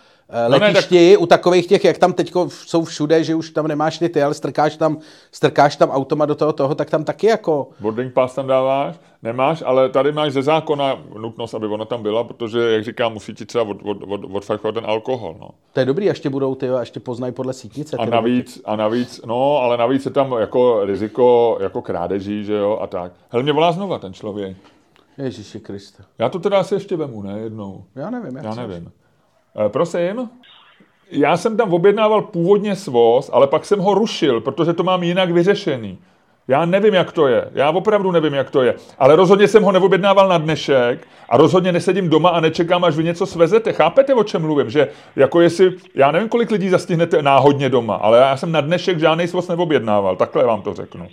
[0.46, 1.22] letišti, no ne, tak...
[1.22, 4.34] u takových těch, jak tam teď jsou všude, že už tam nemáš ty, ty ale
[4.34, 4.98] strkáš tam,
[5.32, 7.68] strkáš tam automat do toho, toho, tak tam taky jako...
[7.80, 12.24] Boarding pass tam dáváš, nemáš, ale tady máš ze zákona nutnost, aby ona tam byla,
[12.24, 15.36] protože, jak říkám, musí ti třeba od, od, od, od ten alkohol.
[15.40, 15.48] No.
[15.72, 17.96] To je dobrý, ještě budou ty, ještě poznají podle sítnice.
[17.96, 22.78] A navíc, a navíc, no, ale navíc je tam jako riziko jako krádeží, že jo,
[22.82, 23.12] a tak.
[23.30, 24.56] Hele, mě volá znova ten člověk.
[25.18, 26.02] Ježíši Kriste.
[26.18, 27.84] Já to teda asi ještě vemu, ne, jednou.
[27.94, 28.92] Já nevím, jak Já nevím.
[29.66, 30.30] E, prosím?
[31.10, 35.30] Já jsem tam objednával původně svoz, ale pak jsem ho rušil, protože to mám jinak
[35.30, 35.98] vyřešený.
[36.48, 37.50] Já nevím, jak to je.
[37.54, 38.74] Já opravdu nevím, jak to je.
[38.98, 43.04] Ale rozhodně jsem ho neobjednával na dnešek a rozhodně nesedím doma a nečekám, až vy
[43.04, 43.72] něco svezete.
[43.72, 44.70] Chápete, o čem mluvím?
[44.70, 48.98] Že jako jestli, já nevím, kolik lidí zastihnete náhodně doma, ale já jsem na dnešek
[48.98, 50.16] žádný svoz neobjednával.
[50.16, 51.08] Takhle vám to řeknu.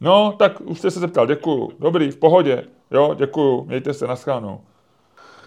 [0.00, 1.70] No, tak už jste se zeptal, děkuju.
[1.78, 2.64] Dobrý, v pohodě.
[2.90, 4.60] Jo, děkuju, mějte se, naschánou.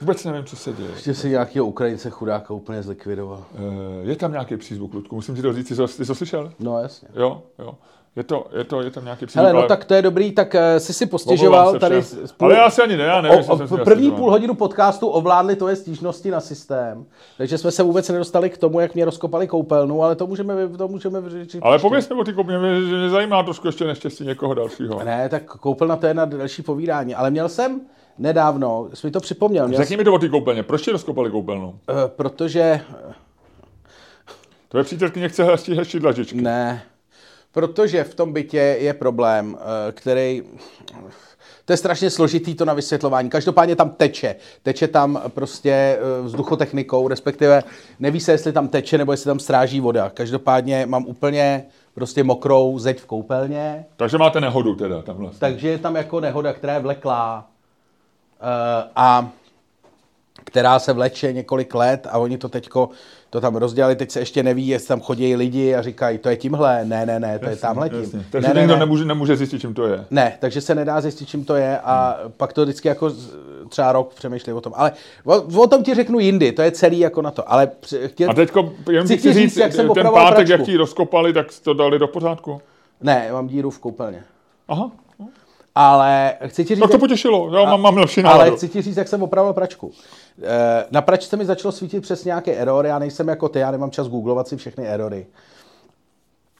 [0.01, 0.89] Vůbec nevím, co se děje.
[0.89, 3.45] Ještě si nějakého Ukrajince chudáka úplně zlikvidoval.
[4.01, 6.53] Je tam nějaký přízvuk, Ludku, musím ti to říct, ty jsi to slyšel?
[6.59, 7.07] No jasně.
[7.15, 7.77] Jo, jo.
[8.15, 9.43] Je to, je to, je tam nějaký příklad.
[9.43, 12.03] Ale no tak to je dobrý, tak uh, jsi si postěžoval tady...
[12.03, 12.51] Spolu...
[12.51, 15.75] Ale já si ani ne, já nevím, o, o, První půl hodinu podcastu ovládli tvoje
[15.75, 17.05] stížnosti na systém,
[17.37, 20.87] takže jsme se vůbec nedostali k tomu, jak mě rozkopali koupelnu, ale to můžeme, to
[20.87, 21.59] můžeme vyřešit.
[21.61, 25.03] Ale pověz mi o ty koupelně, že mě zajímá trošku ještě neštěstí někoho dalšího.
[25.03, 27.81] Ne, tak koupelna to je na další povídání, ale měl jsem
[28.17, 29.67] nedávno, jsi mi to připomněl.
[29.67, 31.67] Měl Řekni mi to o ty koupelně, proč ti rozkopali koupelnu?
[31.67, 31.75] Uh,
[32.07, 32.81] protože...
[34.69, 36.41] Tvoje přítelkyně chce heštit dlažičky.
[36.41, 36.83] Ne,
[37.51, 40.43] Protože v tom bytě je problém, eh, který...
[41.65, 43.29] To je strašně složitý to na vysvětlování.
[43.29, 44.35] Každopádně tam teče.
[44.63, 47.63] Teče tam prostě eh, vzduchotechnikou, respektive
[47.99, 50.09] neví se, jestli tam teče nebo jestli tam stráží voda.
[50.09, 53.85] Každopádně mám úplně prostě mokrou zeď v koupelně.
[53.95, 55.39] Takže máte nehodu teda tam vlastně.
[55.39, 57.47] Takže je tam jako nehoda, která je vleklá.
[58.41, 59.29] Uh, a
[60.43, 62.89] která se vleče několik let a oni to teďko
[63.31, 66.35] to tam rozdělali, teď se ještě neví, jestli tam chodí lidi a říkají, to je
[66.35, 68.25] tímhle, ne, ne, ne, to jasně, je tamhle tím.
[68.31, 68.79] Takže ne, nikdo ne.
[68.79, 70.05] Nemůže, nemůže zjistit, čím to je.
[70.11, 72.31] Ne, takže se nedá zjistit, čím to je a hmm.
[72.37, 73.11] pak to vždycky jako
[73.69, 74.73] třeba rok přemýšlí o tom.
[74.75, 74.91] Ale
[75.25, 77.51] o, o tom ti řeknu jindy, to je celý jako na to.
[77.51, 77.71] Ale
[78.05, 80.51] chtěl, a teďko, jenom chci říct, říct jak jsem ten pátek, pračku.
[80.51, 82.61] jak ti rozkopali, tak to dali do pořádku?
[83.01, 84.23] Ne, mám díru v koupelně.
[84.67, 84.91] Aha.
[85.75, 86.81] Ale chci ti říct...
[86.81, 88.41] Tak to potěšilo, já mám, mám lepší náladu.
[88.41, 89.91] Ale chci ti říct, jak jsem opravil pračku.
[90.43, 93.91] Eh, na pračce mi začalo svítit přes nějaké erory, já nejsem jako ty, já nemám
[93.91, 95.27] čas googlovat si všechny erory.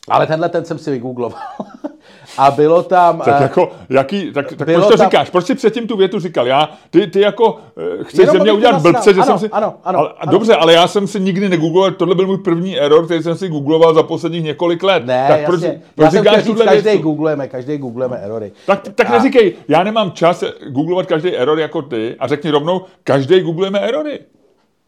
[0.08, 1.42] Ale tenhle ten jsem si vygoogloval.
[2.38, 3.20] A bylo tam...
[3.20, 5.30] Tak uh, jako, jaký, tak, tak proč to tam, říkáš?
[5.30, 6.48] Proč jsi předtím tu větu říkal?
[6.48, 9.50] Já, ty, ty jako uh, chceš ze mě udělat blbce, že ano, jsem si...
[9.50, 10.32] Ano, ano, ale, ano.
[10.32, 13.50] Dobře, ale já jsem si nikdy negoogloval, tohle byl můj první error, který jsem si
[13.50, 15.06] googloval za posledních několik let.
[15.06, 15.82] Ne, tak proč, jasně.
[15.96, 17.04] proč já říkáš tuhle každý větu?
[17.04, 18.52] googlujeme, každý googlujeme erory.
[18.66, 19.14] Tak, tak a...
[19.14, 24.20] neříkej, já nemám čas googlovat každý error jako ty a řekni rovnou, každý googlujeme erory.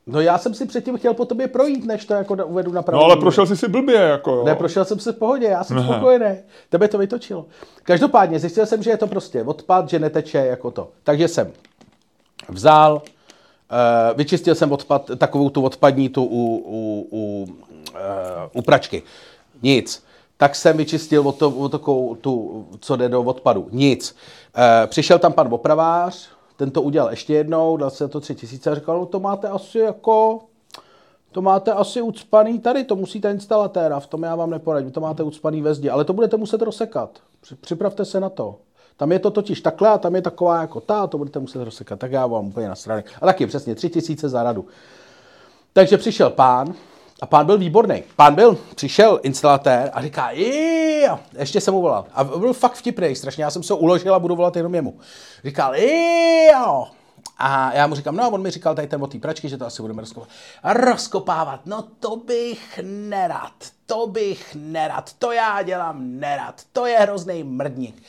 [0.08, 3.00] No já jsem si předtím chtěl po tobě projít, než to jako uvedu na pravdu.
[3.00, 4.44] No ale prošel jsi si blbě, jako jo.
[4.44, 6.36] Ne, prošel jsem se v pohodě, já jsem spokojený.
[6.70, 7.46] Tebe to vytočilo.
[7.84, 10.89] Každopádně zjistil jsem, že je to prostě odpad, že neteče jako to.
[11.04, 11.52] Takže jsem
[12.50, 18.00] vzal, uh, vyčistil jsem odpad, takovou tu odpadní tu u, u, u, uh,
[18.54, 19.04] u pračky.
[19.62, 20.04] Nic.
[20.38, 23.68] Tak jsem vyčistil od to, od takovou tu, co jde do odpadu.
[23.72, 24.16] Nic.
[24.58, 26.30] Uh, přišel tam pan opravář,
[26.63, 29.47] ten to udělal ještě jednou, dal se to tři tisíce a říkal, no to máte
[29.47, 30.39] asi jako,
[31.32, 35.23] to máte asi ucpaný tady, to musíte instalatéra, v tom já vám neporadím, to máte
[35.23, 37.19] ucpaný ve zdi, ale to budete muset rozsekat.
[37.62, 38.56] Připravte se na to.
[38.97, 41.99] Tam je to totiž takhle a tam je taková jako ta, to budete muset rozsekat.
[41.99, 43.04] Tak já vám úplně na strany.
[43.21, 44.65] A taky přesně tři tisíce za radu.
[45.73, 46.73] Takže přišel pán,
[47.24, 48.04] a pán byl výborný.
[48.16, 52.06] Pán byl, přišel instalatér a říká, jo, ještě jsem mu volal.
[52.14, 53.44] A byl fakt vtipný, strašně.
[53.44, 55.00] Já jsem se uložil a budu volat jenom jemu.
[55.44, 56.88] Říkal, jo.
[57.38, 59.58] A já mu říkám, no a on mi říkal tady ten o té pračky, že
[59.58, 60.30] to asi budeme rozkopávat.
[60.64, 63.54] Rozkopávat, no to bych nerad,
[63.86, 68.04] to bych nerad, to já dělám nerad, to je hrozný mrdník.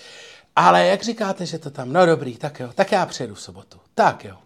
[0.57, 3.79] Ale jak říkáte, že to tam, no dobrý, tak jo, tak já přijedu v sobotu.
[3.95, 4.37] Tak jo.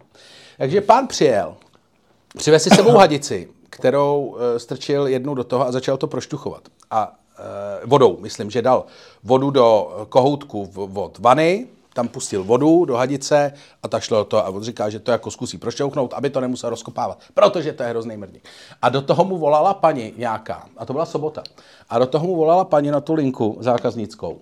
[0.57, 1.57] Takže pán přijel,
[2.37, 6.61] přivez si sebou hadici, kterou uh, strčil jednu do toho a začal to proštuchovat.
[6.91, 8.85] A uh, vodou, myslím, že dal
[9.23, 13.53] vodu do kohoutku od vany, tam pustil vodu do hadice
[13.83, 16.69] a ta šlo to a on říká, že to jako zkusí prošťouchnout, aby to nemusel
[16.69, 18.43] rozkopávat, protože to je hrozný mrdník.
[18.81, 21.43] A do toho mu volala paní nějaká, a to byla sobota,
[21.89, 24.39] a do toho mu volala paní na tu linku zákaznickou.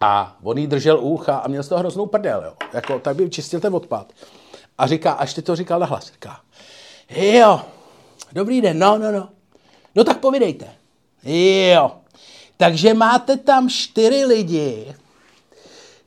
[0.00, 2.52] A on jí držel ucha a měl z toho hroznou prdel, jo.
[2.72, 4.12] Jako, tak by čistil ten odpad.
[4.78, 6.40] A říká, až ty to říkal na hlas, říká,
[7.10, 7.60] jo,
[8.32, 9.28] Dobrý den, no, no, no.
[9.94, 10.74] No tak povídejte.
[11.74, 11.92] Jo.
[12.56, 14.94] Takže máte tam čtyři lidi,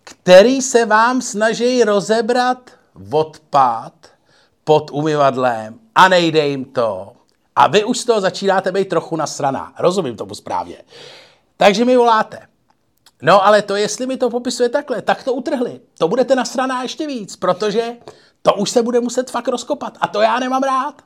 [0.03, 2.71] který se vám snaží rozebrat
[3.11, 3.93] odpad
[4.63, 7.11] pod umyvadlem a nejde jim to.
[7.55, 9.73] A vy už z toho začínáte být trochu nasraná.
[9.79, 10.77] Rozumím tomu správně.
[11.57, 12.47] Takže mi voláte.
[13.21, 15.81] No ale to, jestli mi to popisuje takhle, tak to utrhli.
[15.97, 17.97] To budete nasraná ještě víc, protože
[18.45, 19.97] to už se bude muset fakt rozkopat.
[20.01, 21.01] A to já nemám rád.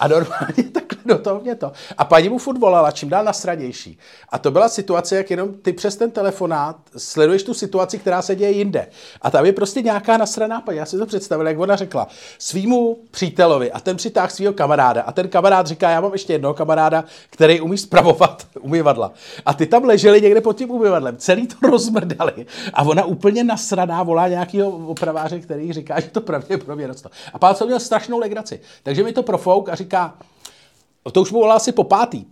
[0.00, 1.72] A normálně takhle do toho mě to.
[1.98, 3.98] A paní mu furt volala, čím dál nasranější.
[4.28, 8.34] A to byla situace, jak jenom ty přes ten telefonát sleduješ tu situaci, která se
[8.34, 8.86] děje jinde.
[9.22, 10.78] A tam je prostě nějaká nasraná paní.
[10.78, 15.02] Já si to představil, jak ona řekla svýmu přítelovi a ten přitáhl svého kamaráda.
[15.02, 19.12] A ten kamarád říká, já mám ještě jednoho kamaráda, který umí spravovat umyvadla.
[19.46, 22.46] A ty tam leželi někde pod tím umyvadlem, celý to rozmrdali.
[22.74, 27.08] A ona úplně nasraná volá nějakého opraváře, který říká, že to pravděpodobně roste.
[27.32, 28.60] A pán měl strašnou legraci.
[28.82, 30.14] Takže mi to profouk a říká,
[31.12, 32.24] to už mu volal asi po pátý.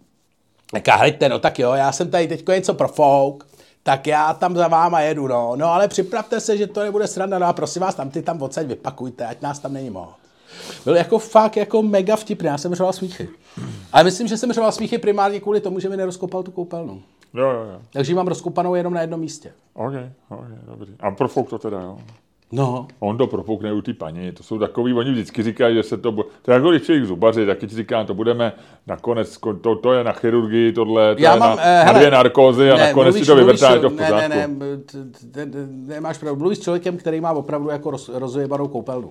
[0.76, 3.46] Říká, hejte, no tak jo, já jsem tady teďko něco profouk,
[3.82, 5.56] tak já tam za váma jedu, no.
[5.56, 8.42] No ale připravte se, že to nebude sranda, no a prosím vás, tam ty tam
[8.42, 10.08] odsaď vypakujte, ať nás tam není moc.
[10.84, 13.28] Byl jako fakt jako mega vtipný, já jsem řval smíchy.
[13.92, 17.02] Ale myslím, že jsem řval smíchy primárně kvůli tomu, že mi nerozkopal tu koupelnu.
[17.34, 17.80] Jo, jo, jo.
[17.92, 19.52] Takže ji mám rozkopanou jenom na jednom místě.
[19.74, 19.94] OK,
[20.28, 20.94] OK, dobrý.
[21.00, 21.98] A profouk to teda, jo?
[22.52, 22.86] No.
[23.00, 24.32] On to profoukne u té paní.
[24.32, 26.28] To jsou takový, oni vždycky říkají, že se to bude.
[26.42, 28.52] To je jako když člověk zubaři, taky ti říká, to budeme
[28.86, 32.10] nakonec, to, to je na chirurgii, tohle, to Já je mám, na, eh, na dvě
[32.10, 34.28] narkózy a ne, nakonec si to vyvrtá, je to v pořádku.
[34.28, 36.40] Ne, ne, ne, nemáš pravdu.
[36.40, 39.10] Mluvíš s člověkem, který má opravdu jako roz, rozjebanou koupelnu.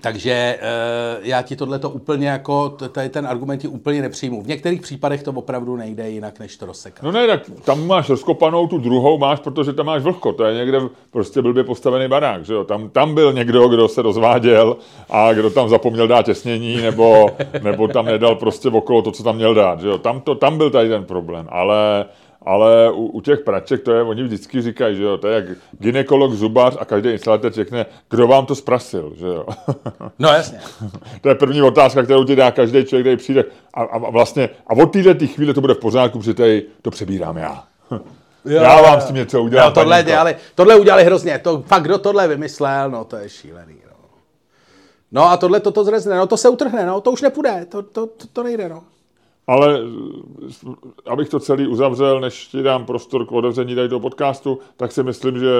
[0.00, 4.42] Takže uh, já ti tohle to úplně jako, tady ten argument ti úplně nepřijmu.
[4.42, 7.02] V některých případech to opravdu nejde jinak, než to rozsekat.
[7.02, 10.32] No ne, tak tam máš rozkopanou, tu druhou máš, protože tam máš vlhko.
[10.32, 12.64] To je někde prostě blbě postavený barák, že jo.
[12.64, 14.76] Tam, tam byl někdo, kdo se rozváděl
[15.10, 17.26] a kdo tam zapomněl dát těsnění, nebo,
[17.62, 19.98] nebo tam nedal prostě okolo to, co tam měl dát, že jo.
[19.98, 22.04] Tam, to, tam byl tady ten problém, ale
[22.42, 25.44] ale u, u těch praček to je, oni vždycky říkají, že jo, to je jak
[25.78, 29.46] ginekolog, zubař a každý instalatér řekne, kdo vám to zprasil, že jo.
[30.18, 30.60] No jasně.
[31.20, 33.44] to je první otázka, kterou ti dá každý člověk, který přijde.
[33.74, 37.36] A, a vlastně, a od této chvíle to bude v pořádku, protože tady to přebírám
[37.36, 37.64] já.
[38.44, 39.68] Jo, já vám s tím něco udělám.
[39.68, 41.38] Jo, tohle, dělali, tohle udělali hrozně.
[41.38, 43.76] To, fakt kdo tohle vymyslel, no to je šílený.
[43.86, 43.96] No,
[45.12, 48.06] no a tohle toto zrezne, no to se utrhne, no to už nepůjde, to, to,
[48.06, 48.82] to, to nejde, no.
[49.50, 49.80] Ale
[51.06, 55.02] abych to celý uzavřel, než ti dám prostor k otevření tady toho podcastu, tak si
[55.02, 55.50] myslím, že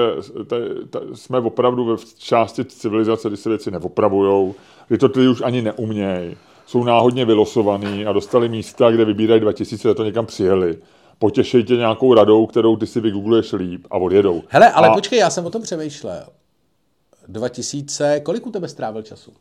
[0.47, 4.55] tady, tady jsme opravdu ve části civilizace, kdy se věci neopravujou,
[4.87, 9.89] kdy to ty už ani neumějí, jsou náhodně vylosovaný a dostali místa, kde vybírají 2000,
[9.89, 10.77] a to někam přijeli.
[11.19, 14.41] Potěšej tě nějakou radou, kterou ty si vygoogluješ líp a odjedou.
[14.47, 14.93] Hele, ale a...
[14.93, 16.23] počkej, já jsem o tom přemýšlel.
[17.27, 19.33] 2000, kolik u tebe strávil času?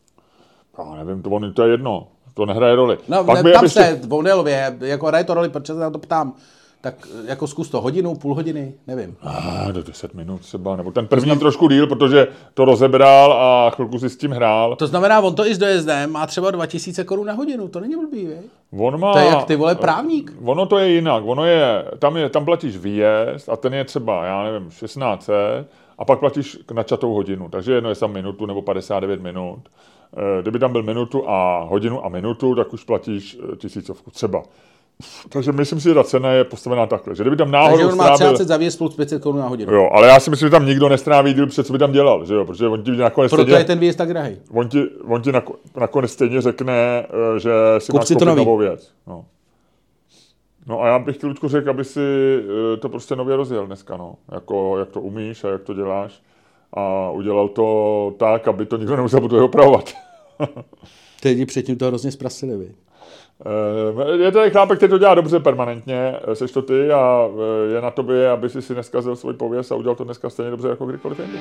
[0.78, 2.08] Já nevím, to, on, to je jedno.
[2.34, 2.98] To nehraje roli.
[3.08, 5.98] No, Pak ne, tam se, v Bonelově, jako hraje to roli, protože se na to
[5.98, 6.34] ptám.
[6.82, 6.94] Tak
[7.26, 9.16] jako zkus to hodinu, půl hodiny, nevím.
[9.22, 11.38] Ah, do 10 minut třeba, nebo ten první znam...
[11.38, 14.76] trošku díl, protože to rozebral a chvilku si s tím hrál.
[14.76, 17.96] To znamená, on to i s dojezdem má třeba 2000 korun na hodinu, to není
[17.96, 18.40] blbý, vej?
[18.78, 19.12] On má...
[19.12, 20.32] To je jak ty vole právník.
[20.44, 24.24] Ono to je jinak, ono je, tam, je, tam platíš výjezd a ten je třeba,
[24.24, 25.30] já nevím, 16
[25.98, 29.58] a pak platíš na čatou hodinu, takže jedno je tam minutu nebo 59 minut.
[30.16, 34.42] Eh, kdyby tam byl minutu a hodinu a minutu, tak už platíš eh, tisícovku třeba.
[35.29, 37.14] Takže myslím si, že ta cena je postavená takhle.
[37.14, 39.73] Že kdyby tam náhodou Takže on má 30 za výjezd plus 500 korun na hodinu.
[39.73, 42.25] Jo, ale já si myslím, že tam nikdo nestráví díl před co by tam dělal,
[42.25, 44.37] že jo, protože on ti nakonec Proto stejně, je ten výjezd tak drahý.
[44.51, 45.33] On ti, on ti
[45.77, 48.92] nakonec stejně řekne, eh, že si Kup máš si to novou věc.
[49.07, 49.25] No.
[50.66, 50.83] no.
[50.83, 52.01] a já bych ti, Ludku, řekl, aby si
[52.81, 54.14] to prostě nově rozjel dneska, no.
[54.33, 56.23] Jako, jak to umíš a jak to děláš
[56.74, 59.92] a udělal to tak, aby to nikdo nemusel bude opravovat.
[61.20, 62.74] Ty lidi předtím to hrozně zprasili, vy.
[63.46, 67.74] Eh, je tady chlápek, který to dělá dobře permanentně, eh, seš to ty a eh,
[67.74, 70.68] je na tobě, aby si si neskazil svůj pověst a udělal to dneska stejně dobře
[70.68, 71.38] jako kdykoliv jindy.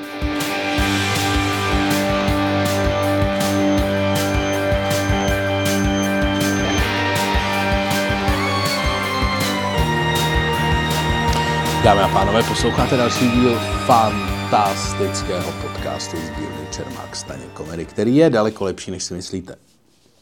[11.84, 18.16] Dámy a pánové, posloucháte další díl Fan fantastického podcastu z dílny Čermák Staně Komedy, který
[18.16, 19.56] je daleko lepší, než si myslíte.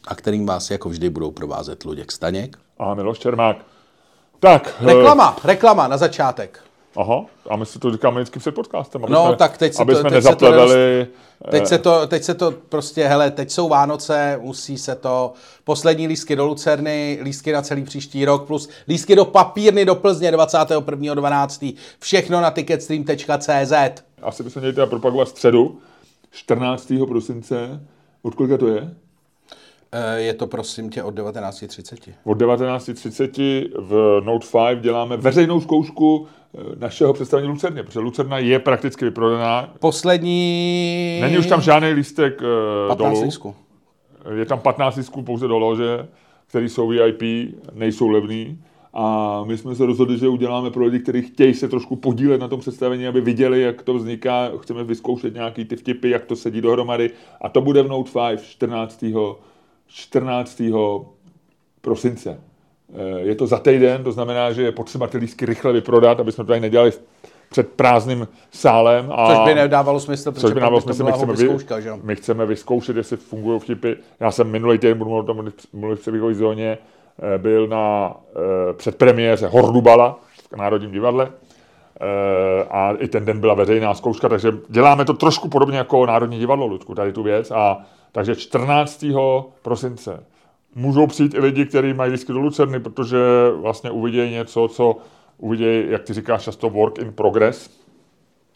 [0.07, 2.57] A kterým vás jako vždy budou provázet Luděk Staněk.
[2.79, 3.57] A Miloš Čermák.
[4.39, 4.75] Tak.
[4.79, 5.43] Reklama, uh...
[5.43, 6.63] reklama na začátek.
[6.97, 9.81] Aha, a my si to říkáme vždycky před podcastem, aby no, jsme, tak teď se
[9.81, 11.07] aby to, jsme teď nezapleveli.
[11.07, 11.07] Se
[11.43, 15.33] to teď, se to, teď se to prostě, hele, teď jsou Vánoce, musí se to,
[15.63, 20.31] poslední lístky do Lucerny, lístky na celý příští rok, plus lístky do papírny do Plzně
[20.31, 21.75] 21.12.
[21.99, 24.03] Všechno na ticketstream.cz.
[24.21, 25.79] Asi bychom měli teda propagovat středu,
[26.31, 26.93] 14.
[27.07, 27.87] prosince.
[28.21, 28.95] Od kolika to je?
[29.91, 32.13] Eh, je to prosím tě od 19.30.
[32.23, 38.59] Od 19.30 v Note 5 děláme veřejnou zkoušku eh, našeho představení Lucerny, protože Lucerna je
[38.59, 39.73] prakticky vyprodaná.
[39.79, 41.19] Poslední...
[41.21, 43.25] Není už tam žádný lístek uh, 15 dolů.
[43.25, 43.55] Lístku.
[44.35, 46.07] Je tam 15 lístků pouze do lože,
[46.47, 47.21] který jsou VIP,
[47.73, 48.59] nejsou levný.
[48.93, 52.47] A my jsme se rozhodli, že uděláme pro lidi, kteří chtějí se trošku podílet na
[52.47, 54.51] tom představení, aby viděli, jak to vzniká.
[54.61, 57.11] Chceme vyzkoušet nějaký ty vtipy, jak to sedí dohromady.
[57.41, 59.05] A to bude v Note 5 14.
[59.87, 60.61] 14.
[61.81, 62.39] prosince.
[62.95, 66.31] Eh, je to za týden, to znamená, že je potřeba ty lístky rychle vyprodat, aby
[66.31, 66.91] jsme to tady nedělali
[67.49, 69.11] před prázdným sálem.
[69.11, 71.91] A což by nedávalo smysl, protože by nedávalo smysl, my chceme, vyzkouška, že?
[72.03, 73.93] my chceme vyzkoušet, jestli fungují vtipy.
[74.19, 78.15] Já jsem minulý týden, budu mluvit o tom mluvit v přeběhové zóně, eh, byl na
[78.35, 80.19] eh, předpremiéře Hordubala
[80.53, 81.31] v Národním divadle
[82.69, 86.65] a i ten den byla veřejná zkouška, takže děláme to trošku podobně jako Národní divadlo,
[86.65, 89.05] Ludku, tady tu věc a takže 14.
[89.61, 90.23] prosince
[90.75, 93.17] můžou přijít i lidi, kteří mají lístky do Lucerny, protože
[93.55, 94.97] vlastně uvidějí něco, co
[95.37, 97.79] uvidějí, jak ty říkáš často, work in progress.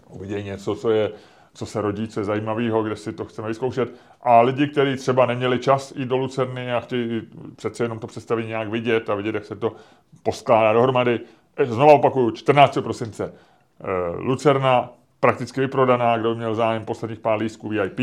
[0.09, 1.11] Uvidějí něco, co je
[1.53, 3.95] co se rodí, co je zajímavého, kde si to chceme vyzkoušet.
[4.21, 7.21] A lidi, kteří třeba neměli čas jít do Lucerny a chtějí
[7.55, 9.75] přece jenom to představit nějak vidět a vidět, jak se to
[10.23, 11.19] poskládá dohromady.
[11.57, 12.81] Eh, znovu opakuju, 14.
[12.81, 13.33] prosince
[13.81, 13.85] eh,
[14.15, 17.99] Lucerna, prakticky vyprodaná, kdo měl zájem posledních pár lístků VIP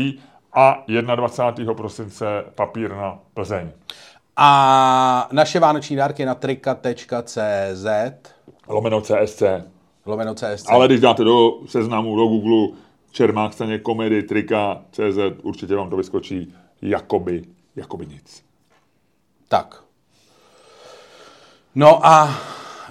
[0.53, 0.83] a
[1.15, 1.73] 21.
[1.73, 3.71] prosince papír na Plzeň.
[4.37, 7.85] A naše vánoční dárky na trika.cz
[8.67, 9.43] Lomeno CSC.
[10.05, 10.65] Lomeno CSC.
[10.69, 12.77] Ale když dáte do seznamu, do Google
[13.11, 17.43] Čermák staně komedy, trika, CZ, určitě vám to vyskočí jakoby,
[17.75, 18.43] jakoby nic.
[19.47, 19.83] Tak.
[21.75, 22.29] No a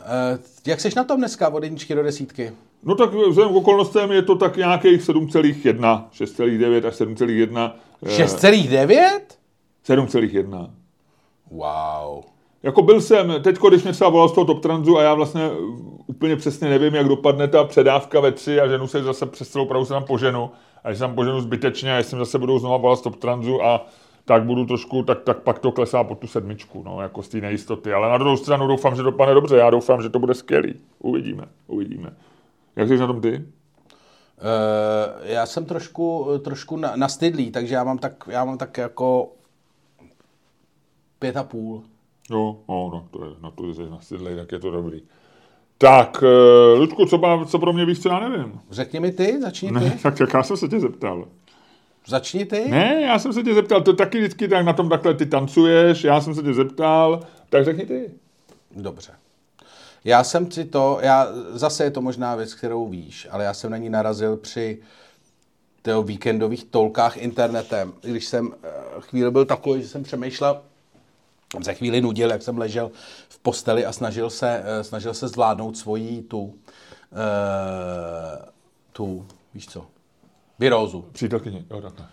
[0.05, 2.53] e, jak jsi na tom dneska od jedničky do desítky?
[2.83, 7.73] No tak vzhledem k okolnostem je to tak nějakých 7,1, 6,9 až 7,1.
[8.05, 9.21] 6,9?
[9.87, 10.71] 7,1.
[11.51, 12.23] Wow.
[12.63, 15.51] Jako byl jsem, teď, když mě třeba volal z toho Top Transu a já vlastně
[16.07, 19.67] úplně přesně nevím, jak dopadne ta předávka ve tři a ženu se zase přes celou
[19.67, 20.51] prahu se tam poženu.
[20.85, 23.63] A když se tam poženu zbytečně a jestli zase budou znova volat z Top Transu
[23.63, 23.87] a
[24.25, 27.41] tak budu trošku, tak, tak pak to klesá po tu sedmičku, no, jako z té
[27.41, 27.93] nejistoty.
[27.93, 29.57] Ale na druhou stranu doufám, že dopadne dobře.
[29.57, 30.75] Já doufám, že to bude skvělý.
[30.99, 32.11] Uvidíme, uvidíme.
[32.79, 33.35] Jak jsi na tom ty?
[33.37, 33.45] Uh,
[35.23, 39.33] já jsem trošku, trošku na, nastydlý, takže já mám tak, já mám tak jako
[41.19, 41.83] pět a půl.
[42.31, 45.03] Jo, no, no, to je, na to, že jsi nastydlý, tak je to dobrý.
[45.79, 48.61] Tak, uh, Ludku, co, má, co pro mě víš, co já nevím?
[48.71, 49.75] Řekni mi ty, začni ty.
[49.75, 51.29] Ne, tak, tak já jsem se tě zeptal.
[52.07, 52.69] Začni ty.
[52.69, 56.05] Ne, já jsem se tě zeptal, to taky vždycky tak na tom takhle ty tancuješ,
[56.05, 58.11] já jsem se tě zeptal, tak řekni ty.
[58.77, 59.13] Dobře.
[60.05, 63.71] Já jsem si to, já, zase je to možná věc, kterou víš, ale já jsem
[63.71, 64.79] na ní narazil při
[65.83, 68.69] těch víkendových tolkách internetem, když jsem eh,
[69.01, 70.61] chvíli byl takový, že jsem přemýšlel,
[71.63, 72.91] se chvíli nudil, jak jsem ležel
[73.29, 76.55] v posteli a snažil se, eh, snažil se zvládnout svoji tu, uh,
[78.93, 79.87] tu, víš co,
[80.59, 81.05] virózu.
[81.13, 82.07] Přítelkyni, jo, takhle.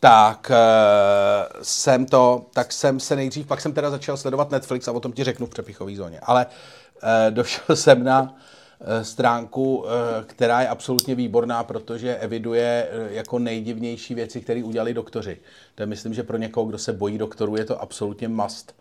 [0.00, 4.92] Tak uh, jsem to, tak jsem se nejdřív, pak jsem teda začal sledovat Netflix a
[4.92, 6.20] o tom ti řeknu v přepichové zóně.
[6.20, 6.52] Ale uh,
[7.30, 9.86] došel jsem na uh, stránku, uh,
[10.26, 15.38] která je absolutně výborná, protože eviduje jako nejdivnější věci, které udělali doktoři.
[15.74, 18.74] To je myslím, že pro někoho, kdo se bojí doktorů, je to absolutně must.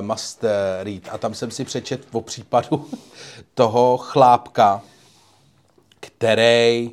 [0.00, 0.44] Must
[0.82, 1.02] read.
[1.10, 2.90] A tam jsem si přečet o případu
[3.54, 4.82] toho chlápka,
[6.00, 6.90] který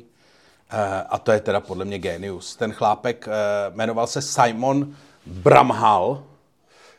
[0.70, 2.56] Eh, a to je teda podle mě genius.
[2.56, 3.32] Ten chlápek eh,
[3.74, 4.94] jmenoval se Simon
[5.26, 6.22] Bramhal.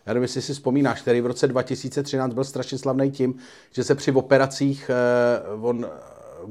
[0.08, 3.38] Já nevím, jestli si vzpomínáš, který v roce 2013 byl strašně slavný tím,
[3.72, 5.90] že se při operacích eh, on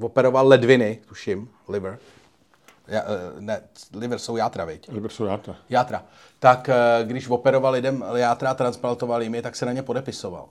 [0.00, 1.98] operoval ledviny, tuším, liver.
[2.88, 3.02] Ja,
[3.38, 3.60] ne,
[3.94, 4.88] liver jsou játra, viď?
[4.88, 5.56] Liver jsou játra.
[5.68, 6.04] Játra.
[6.38, 6.70] Tak
[7.02, 10.48] když operoval lidem játra a transplantoval jim je, tak se na ně podepisoval.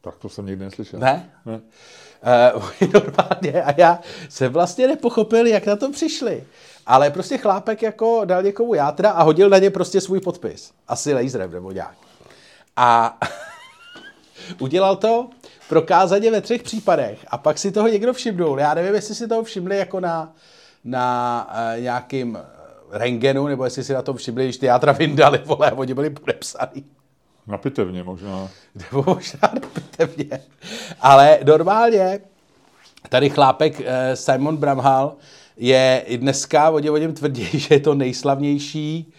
[0.00, 1.00] Tak to jsem nikdy neslyšel.
[1.00, 1.30] Ne?
[1.46, 1.60] ne.
[2.56, 6.44] Uh, normálně a já jsem vlastně nepochopil, jak na to přišli.
[6.88, 10.72] Ale prostě chlápek jako dal někomu játra a hodil na ně prostě svůj podpis.
[10.88, 11.94] Asi laserem nebo nějak.
[12.76, 13.18] A
[14.58, 15.28] udělal to
[15.68, 17.18] prokázaně ve třech případech.
[17.28, 18.60] A pak si toho někdo všimnul.
[18.60, 20.32] Já nevím, jestli si toho všimli jako na,
[20.84, 22.38] na uh, nějakým
[22.90, 26.84] rengenu, nebo jestli si na tom všimli, když ty játra vyndali, vole, oni byli podepsaný.
[27.46, 28.48] Na pitevně možná.
[28.74, 30.40] Nebo možná na pitevně.
[31.00, 32.20] Ale normálně
[33.08, 35.16] tady chlápek eh, Simon Bramhal
[35.58, 39.12] je i dneska, o něm tvrdí, že je to nejslavnější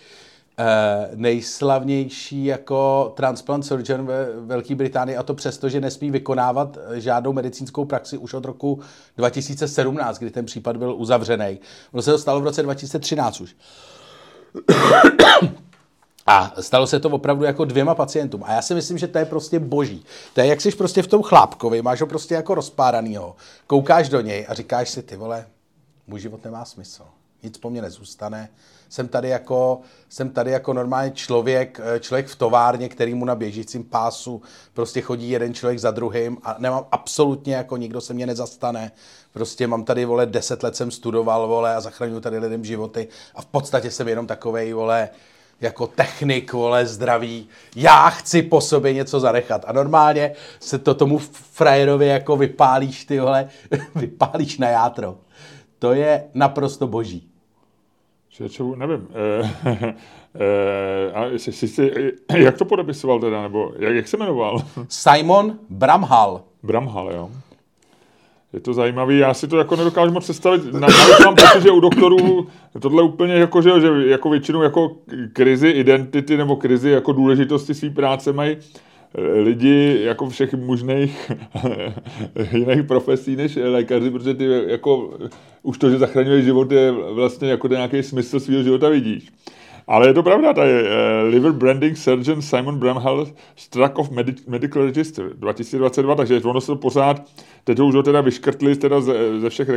[0.59, 7.33] Uh, nejslavnější jako transplant surgeon ve Velké Británii a to přesto, že nesmí vykonávat žádnou
[7.33, 8.79] medicínskou praxi už od roku
[9.17, 11.59] 2017, kdy ten případ byl uzavřený.
[11.91, 13.55] Ono se to stalo v roce 2013 už.
[16.27, 18.43] A stalo se to opravdu jako dvěma pacientům.
[18.43, 20.05] A já si myslím, že to je prostě boží.
[20.33, 23.35] To je, jak jsi prostě v tom chlápkovi, máš ho prostě jako rozpáranýho,
[23.67, 25.45] koukáš do něj a říkáš si, ty vole,
[26.09, 27.03] můj život nemá smysl.
[27.43, 28.49] Nic po mně nezůstane.
[28.89, 33.35] Jsem tady jako, jsem tady jako normální člověk, eh, člověk v továrně, který mu na
[33.35, 34.41] běžícím pásu
[34.73, 38.91] prostě chodí jeden člověk za druhým a nemám absolutně jako nikdo se mě nezastane.
[39.31, 43.41] Prostě mám tady, vole, deset let jsem studoval, vole, a zachraňuji tady lidem životy a
[43.41, 45.09] v podstatě jsem jenom takovej, vole,
[45.61, 49.65] jako technik, vole, zdraví, já chci po sobě něco zanechat.
[49.67, 53.49] A normálně se to tomu frajerovi jako vypálíš, ty vole,
[53.95, 55.17] vypálíš na játro.
[55.79, 57.29] To je naprosto boží.
[58.49, 59.07] Čo, nevím.
[59.13, 59.53] E,
[60.39, 61.91] e, a jsi, jsi,
[62.37, 64.61] jak to podepisoval teda, nebo jak, jak se jmenoval?
[64.89, 66.41] Simon Bramhal.
[66.63, 67.29] Bramhal, jo.
[68.53, 70.73] Je to zajímavý, já si to jako nedokážu moc představit.
[70.73, 72.47] Navíc mám pocit, že u doktorů
[72.79, 74.95] tohle úplně jako, že, že jako většinou jako
[75.33, 78.57] krizi identity nebo krizi jako důležitosti své práce mají
[79.17, 81.31] lidi jako všech možných
[82.51, 85.17] jiných profesí než lékaři, protože ty jako
[85.63, 89.31] už to, že zachraňuje život, je vlastně jako nějaký smysl svého života vidíš.
[89.87, 90.87] Ale je to pravda, tady uh,
[91.29, 96.75] liver branding surgeon Simon Bramhall struck of Medi- medical register 2022, takže ono se to
[96.75, 97.21] pořád,
[97.63, 99.69] teď už ho teda vyškrtli teda ze, ze všech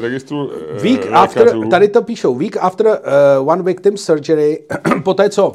[0.00, 4.58] registrů uh, Week after, tady to píšou, week after uh, one victim surgery,
[5.04, 5.52] poté co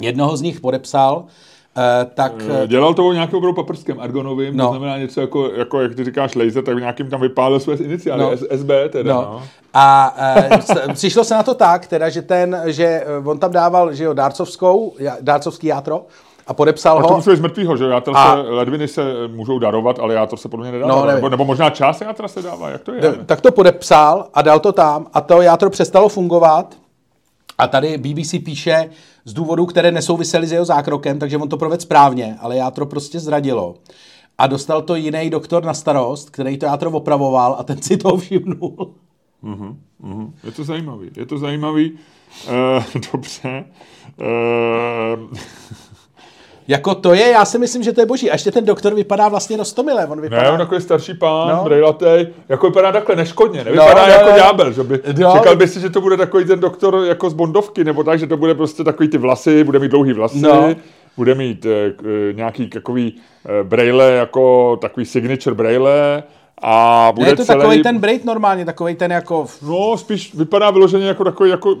[0.00, 1.24] jednoho z nich podepsal,
[2.14, 2.32] tak...
[2.66, 4.64] Dělal to o nějakým opravdu paprskem argonovým, no.
[4.64, 8.22] to znamená něco jako, jako, jak ty říkáš, laser, tak nějakým tam vypálil své iniciály,
[8.22, 8.30] no.
[8.36, 9.14] SB teda.
[9.14, 9.20] No.
[9.20, 9.42] No.
[9.74, 10.16] A
[10.86, 14.12] uh, přišlo se na to tak, teda, že ten, že on tam dával, že jo,
[14.12, 16.06] dárcovskou, dárcovský játro,
[16.46, 17.08] a podepsal a ho.
[17.08, 18.34] to musí být z mrtvýho, že játra a...
[18.34, 21.00] se, ledviny se můžou darovat, ale játro se podle mě nedává.
[21.00, 23.00] No, nebo, nebo, možná část játra se dává, jak to je?
[23.00, 26.74] Ne, tak to podepsal a dal to tam a to játro přestalo fungovat.
[27.58, 28.90] A tady BBC píše
[29.24, 33.20] z důvodů, které nesouvisely s jeho zákrokem, takže on to provedl správně, ale játro prostě
[33.20, 33.74] zradilo.
[34.38, 38.16] A dostal to jiný doktor na starost, který to játro opravoval a ten si to
[38.16, 38.94] všimnul.
[39.44, 40.32] Uh-huh, uh-huh.
[40.44, 41.92] Je to zajímavý, je to zajímavý.
[42.48, 43.64] Uh, dobře.
[44.18, 45.38] Uh,
[46.68, 48.30] jako to je, já si myslím, že to je boží.
[48.30, 50.06] A ještě ten doktor vypadá vlastně rostomile.
[50.06, 50.42] On vypadá...
[50.42, 51.64] Ne, on takový starší pán, no.
[51.64, 55.32] brejlatej, jako vypadá takhle neškodně, nevypadá no, jako no, ďábel, že by, no.
[55.32, 58.26] čekal by si, že to bude takový ten doktor jako z Bondovky, nebo tak, že
[58.26, 60.74] to bude prostě takový ty vlasy, bude mít dlouhý vlasy, no.
[61.16, 61.92] bude mít e,
[62.32, 63.14] nějaký takový
[63.60, 66.22] e, braille, jako takový signature braille,
[66.62, 67.58] a bude ne, je to celý...
[67.58, 69.46] takový ten braid normálně, takový ten jako...
[69.62, 71.76] No, spíš vypadá vyloženě jako takový, jako,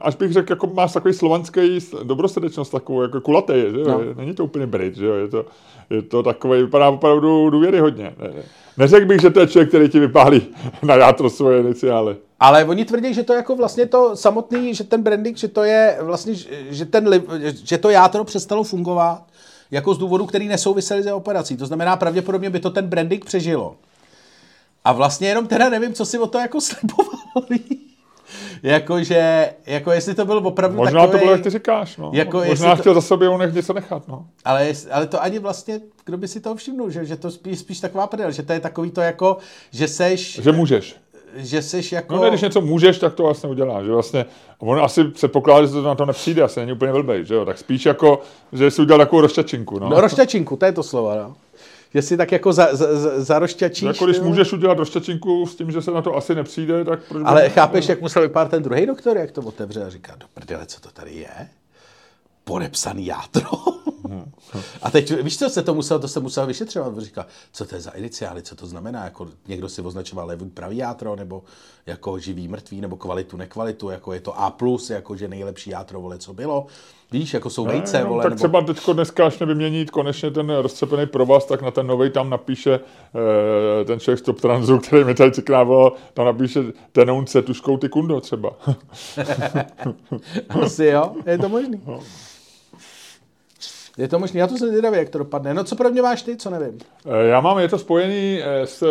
[0.00, 3.88] až bych řekl, jako má takový slovanský dobrosrdečnost, takovou jako kulatý, že jo?
[3.88, 4.14] No.
[4.16, 5.14] Není to úplně braid, že jo?
[5.14, 5.46] Je to,
[5.90, 8.14] je to takový, vypadá opravdu důvěryhodně.
[8.18, 8.42] Ne, ne.
[8.76, 10.42] Neřekl bych, že to je člověk, který ti vypálí
[10.82, 12.16] na játro svoje iniciály.
[12.40, 15.98] Ale oni tvrdí, že to jako vlastně to samotný, že ten branding, že to je
[16.00, 16.34] vlastně,
[16.70, 17.10] že, ten,
[17.64, 19.22] že to játro přestalo fungovat
[19.70, 21.56] jako z důvodu, který nesouvisely s operací.
[21.56, 23.76] To znamená, pravděpodobně by to ten branding přežilo.
[24.84, 27.85] A vlastně jenom teda nevím, co si o to jako slibovali.
[28.62, 32.10] Jakože, jako jestli to byl opravdu Možná takovej, to bylo, jak ty říkáš, no.
[32.14, 34.26] Jako Možná chtěl to, za sobě on něco nechat, no.
[34.44, 37.80] Ale, ale to ani vlastně, kdo by si to všimnul, že, že to spíš, spíš
[37.80, 39.36] taková prdel, že to je takový to jako,
[39.70, 40.40] že seš...
[40.42, 40.96] Že můžeš.
[41.36, 42.14] Že seš jako...
[42.14, 44.24] No ne, když něco můžeš, tak to vlastně uděláš, že vlastně,
[44.58, 47.58] on asi předpokládá, že to na to nepřijde, asi není úplně blbej, že jo, tak
[47.58, 48.20] spíš jako,
[48.52, 49.88] že jsi udělal takovou rošťačinku, no.
[49.88, 51.34] No rošťačinku, to je to slovo, no
[51.94, 53.82] že si tak jako za, za, za, zarošťačíš.
[53.82, 57.22] Jako když můžeš udělat rošťačinku s tím, že se na to asi nepřijde, tak proč
[57.26, 57.50] Ale by...
[57.50, 60.80] chápeš, jak musel vypadat ten druhý doktor, jak to otevře a říká, do prdele, co
[60.80, 61.48] to tady je?
[62.44, 63.50] Podepsaný játro.
[64.82, 66.98] A teď, víš, co se to musel, to se musel vyšetřovat.
[66.98, 70.76] Říká, co to je za iniciály, co to znamená, jako někdo si označoval levý pravý
[70.76, 71.42] játro, nebo
[71.86, 74.56] jako živý mrtvý, nebo kvalitu, nekvalitu, jako je to A+,
[74.90, 76.66] jako že nejlepší játro, vole, co bylo.
[77.12, 78.22] Víš, jako jsou vejce, no, vole.
[78.22, 78.38] Tak nebo...
[78.38, 82.80] třeba teďko dneska, až nevyměnit konečně ten rozcepený provaz, tak na ten nový tam napíše
[83.80, 86.60] eh, ten člověk z Top Transu, který mi tady cikrával, tam napíše
[86.92, 88.50] tenounce tuškou ty kundo třeba.
[90.62, 91.80] Asi jo, je to možný.
[91.86, 92.00] No.
[93.98, 95.54] Je to možné, já to se zvědavě, jak to dopadne.
[95.54, 96.78] No co pro mě máš ty, co nevím?
[97.06, 98.84] Eh, já mám, je to spojený eh, s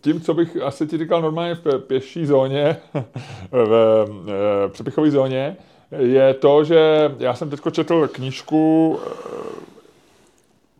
[0.00, 2.76] tím, co bych asi ti říkal normálně v pěší zóně,
[3.52, 5.56] v přepichové zóně,
[5.98, 8.98] je to, že já jsem teď četl knížku,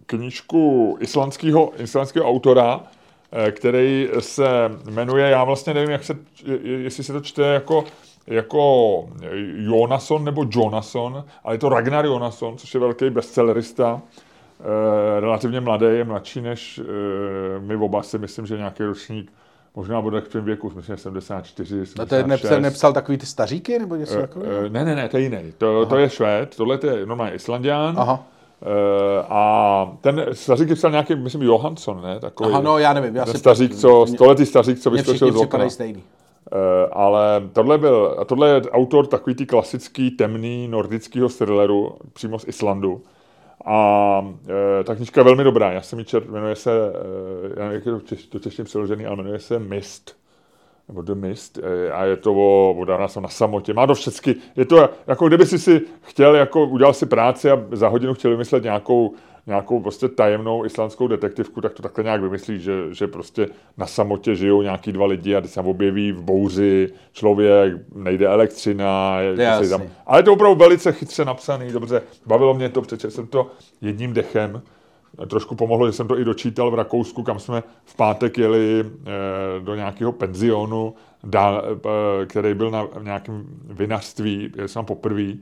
[0.07, 2.81] knížku islandského, islandského autora,
[3.51, 4.45] který se
[4.91, 6.17] jmenuje, já vlastně nevím, jak se,
[6.63, 7.85] jestli se to čte jako
[8.27, 9.09] jako
[9.57, 14.03] Jonason nebo Jonason, ale je to Ragnar Jonason, což je velký bestsellerista,
[14.61, 19.33] eh, relativně mladý, je mladší než eh, my oba si myslím, že nějaký ročník
[19.75, 22.01] Možná bude v tvém věku, myslím, 74, 76.
[22.01, 24.59] A to je nepsal, nepsal takový ty staříky, nebo něco uh, takového?
[24.59, 25.53] Uh, ne, ne, ne, to je jiný.
[25.59, 27.95] To, to je Švéd, tohle je normálně Islandián.
[27.99, 28.27] Aha.
[28.61, 28.69] Uh,
[29.29, 32.21] a ten stařík psal nějaký, myslím, Johansson, ne?
[32.21, 33.17] Takový, Aha, no, já nevím.
[33.17, 35.71] Já ten stařík, co, stoletý stařík, co vyskočil z okna.
[35.71, 36.03] stejný.
[36.53, 42.39] Eh, ale tohle, byl, a tohle je autor takový ty klasický temný nordického thrilleru přímo
[42.39, 43.03] z Islandu.
[43.65, 44.35] A
[44.81, 45.73] e, ta knižka je velmi dobrá.
[45.73, 47.93] Já jsem ji čet, jmenuje se, e, já nevím, jak je
[48.29, 50.23] to, češ, přeložený, ale jmenuje se Mist
[50.89, 51.59] nebo The Mist,
[51.93, 52.85] a je to o, o
[53.21, 57.07] na samotě, má to všechny, je to jako kdyby si si chtěl, jako udělal si
[57.07, 59.15] práci a za hodinu chtěl vymyslet nějakou
[59.47, 64.35] nějakou prostě tajemnou islandskou detektivku, tak to takhle nějak vymyslí, že, že prostě na samotě
[64.35, 69.21] žijou nějaký dva lidi a když se objeví v bouři člověk, nejde elektřina.
[69.21, 69.83] Je, je tam.
[70.07, 74.13] Ale je to opravdu velice chytře napsaný, dobře, bavilo mě to, přečetl jsem to jedním
[74.13, 74.63] dechem,
[75.27, 79.61] trošku pomohlo, že jsem to i dočítal v Rakousku, kam jsme v pátek jeli e,
[79.61, 81.65] do nějakého penzionu, dál,
[82.23, 85.33] e, který byl na nějakém vinařství, jsem poprvé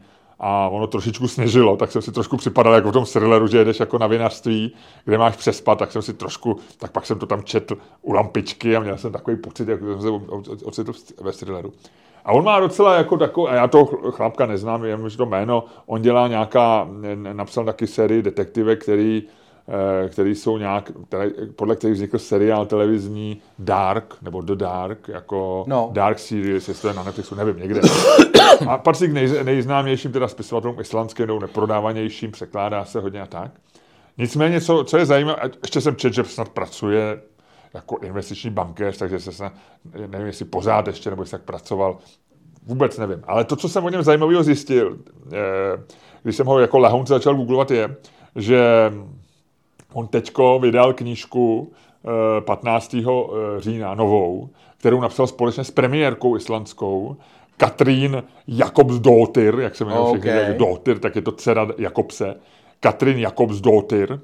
[0.40, 3.80] a ono trošičku sněžilo, tak jsem si trošku připadal jako v tom thrilleru, že jedeš
[3.80, 4.74] jako na vinařství,
[5.04, 8.76] kde máš přespat, tak jsem si trošku, tak pak jsem to tam četl u lampičky
[8.76, 11.72] a měl jsem takový pocit, jako jsem se ocitl ve thrilleru.
[12.24, 16.02] A on má docela jako takový, a já toho chlapka neznám, jenom to jméno, on
[16.02, 16.88] dělá nějaká,
[17.32, 19.22] napsal taky sérii detektivek, který
[20.08, 25.90] který jsou nějak, které, podle kterých vznikl seriál televizní Dark, nebo The Dark, jako no.
[25.92, 27.80] Dark Series, jestli to je na Netflixu, nevím, někde.
[28.68, 33.50] A patří k nej, nejznámějším teda spisovatelům islandským, nebo neprodávanějším, překládá se hodně a tak.
[34.18, 37.20] Nicméně, co, co je zajímavé, ještě jsem čet, že snad pracuje
[37.74, 39.52] jako investiční bankéř, takže se snad,
[40.06, 41.98] nevím, jestli pořád ještě, nebo jestli tak pracoval,
[42.66, 43.22] vůbec nevím.
[43.26, 44.98] Ale to, co jsem o něm zajímavého zjistil,
[45.32, 45.36] eh,
[46.22, 47.96] když jsem ho jako lehounce začal googlovat, je,
[48.36, 48.90] že
[49.92, 51.72] On teďko vydal knížku
[52.40, 52.94] 15.
[52.94, 57.16] Eh, eh, října, novou, kterou napsal společně s premiérkou islandskou,
[57.56, 60.20] Katrín Jakobsdóttir, jak se jmenuje okay.
[60.20, 62.34] všechny Dóttir, tak je to dcera Jakobse,
[62.80, 64.20] Katrín Jakobsdóttir,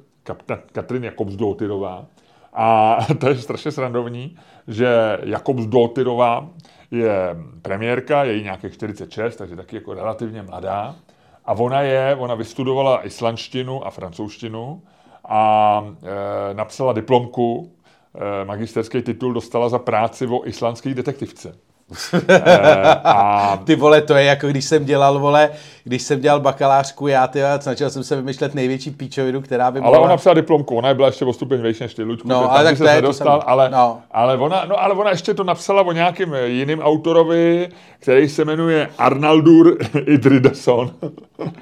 [0.73, 2.07] Katrín Jakobsdóttirová.
[2.53, 4.37] A to je strašně srandovní,
[4.69, 6.49] že Jakobsdóttirová
[6.91, 10.95] je premiérka, je jí nějakých 46, takže taky jako relativně mladá.
[11.45, 14.83] A ona je, ona vystudovala islandštinu a francouzštinu
[15.29, 17.73] a e, napsala diplomku,
[18.15, 21.66] e, magisterský titul dostala za práci o islandských detektivce.
[22.29, 23.57] Eh, a...
[23.65, 25.51] Ty vole, to je jako když jsem dělal, vole,
[25.85, 29.97] když jsem dělal bakalářku, já ty, snažil jsem se vymýšlet největší píčovinu, která by mohla...
[29.97, 32.65] Ale ona psala diplomku, ona byla ještě o stupeň vejš než ty, Luďku, no, ale
[32.65, 33.51] tak se nedostal, jsem...
[33.51, 34.01] ale, no.
[34.11, 37.69] ale, ona, no, ale ona ještě to napsala o nějakým jiným autorovi,
[37.99, 39.77] který se jmenuje Arnaldur
[40.07, 40.91] Idridason.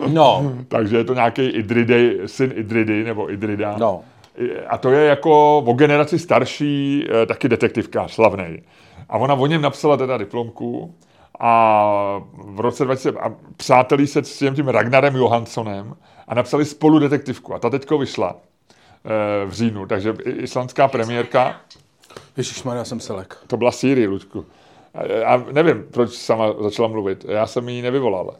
[0.06, 0.52] No.
[0.68, 3.76] Takže je to nějaký Idridej, syn Idridy, nebo Idrida.
[3.78, 4.00] No.
[4.68, 8.62] A to je jako o generaci starší, eh, taky detektivka, slavnej.
[9.08, 10.94] A ona o něm napsala teda diplomku
[11.40, 15.96] a v roce 2000 a přátelí se s tím, tím Ragnarem Johanssonem
[16.28, 17.54] a napsali spolu detektivku.
[17.54, 18.36] A ta teďko vyšla
[19.04, 21.60] e, v říjnu, takže islandská premiérka.
[22.36, 23.36] Ježišmarja, jsem selek.
[23.46, 24.46] To byla Siri, Luďku.
[24.94, 27.24] A, a nevím, proč sama začala mluvit.
[27.28, 28.34] Já jsem ji nevyvolal.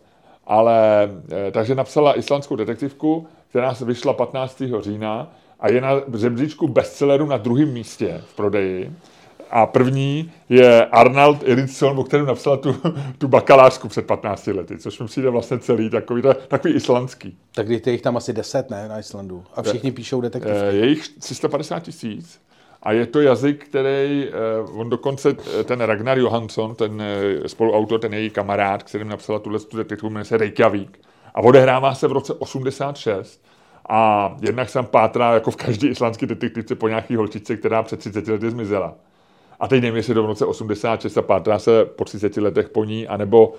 [0.47, 1.11] Ale,
[1.49, 4.63] e, takže napsala islandskou detektivku, která se vyšla 15.
[4.81, 8.93] října a je na žebříčku bestselleru na druhém místě v prodeji.
[9.55, 12.77] A první je Arnold Ericsson, o kterém napsala tu,
[13.19, 17.39] tu bakalářku před 15 lety, což mi přijde vlastně celý takový, takový islandský.
[17.55, 19.45] Tak je jich tam asi 10, ne, na Islandu.
[19.55, 20.59] A všichni píšou detektivky.
[20.59, 22.41] Eh, je jich 350 tisíc.
[22.83, 24.33] A je to jazyk, který, eh,
[24.73, 27.03] on dokonce, eh, ten Ragnar Johansson, ten
[27.47, 31.01] spoluautor, ten její kamarád, kterým napsala tuhle tu detektivu, jmenuje se Reykjavík.
[31.35, 33.45] A odehrává se v roce 86.
[33.89, 38.29] A jednak jsem pátrá, jako v každé islandské detektivce, po nějaký holčičce, která před 30
[38.29, 38.95] lety zmizela.
[39.61, 43.09] A teď nevím, jestli do roce 86 a pátrá se po 30 letech po ní,
[43.09, 43.53] anebo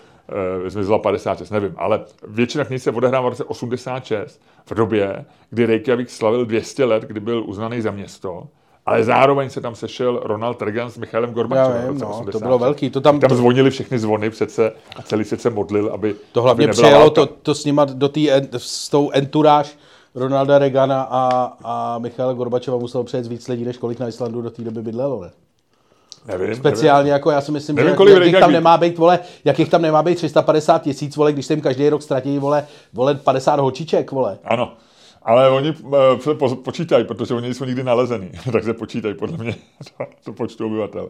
[0.66, 1.74] e, zmizela 56, nevím.
[1.78, 7.04] Ale většina knih se odehrává v roce 86, v době, kdy Reykjavík slavil 200 let,
[7.04, 8.48] kdy byl uznaný za město.
[8.86, 11.98] Ale zároveň se tam sešel Ronald Reagan s Michailem Gorbačovem.
[11.98, 12.90] No, to bylo velký.
[12.90, 13.36] To tam, tam to...
[13.36, 17.56] zvonili všechny zvony přece a celý svět se modlil, aby To hlavně přijelo to, to
[17.56, 19.78] snímat do tý, s tou enturáž
[20.16, 24.50] Ronalda Regana a, a Michaela Gorbačova muselo přejet víc lidí, než kolik na Islandu do
[24.50, 25.22] té doby bydlelo.
[25.22, 25.32] Ne?
[26.28, 27.14] Nevím, Speciálně nevím.
[27.14, 30.04] jako já si myslím, nevím, že kolik jakých tam nemá být, vole, jakých tam nemá
[30.04, 34.38] být 350 tisíc, vole, když se jim každý rok ztratí, vole, vole 50 holčiček, vole.
[34.44, 34.74] Ano.
[35.24, 39.56] Ale oni uh, počítají, protože oni jsou nikdy nalezený, takže počítají podle mě
[39.98, 41.10] to, to počtu obyvatel.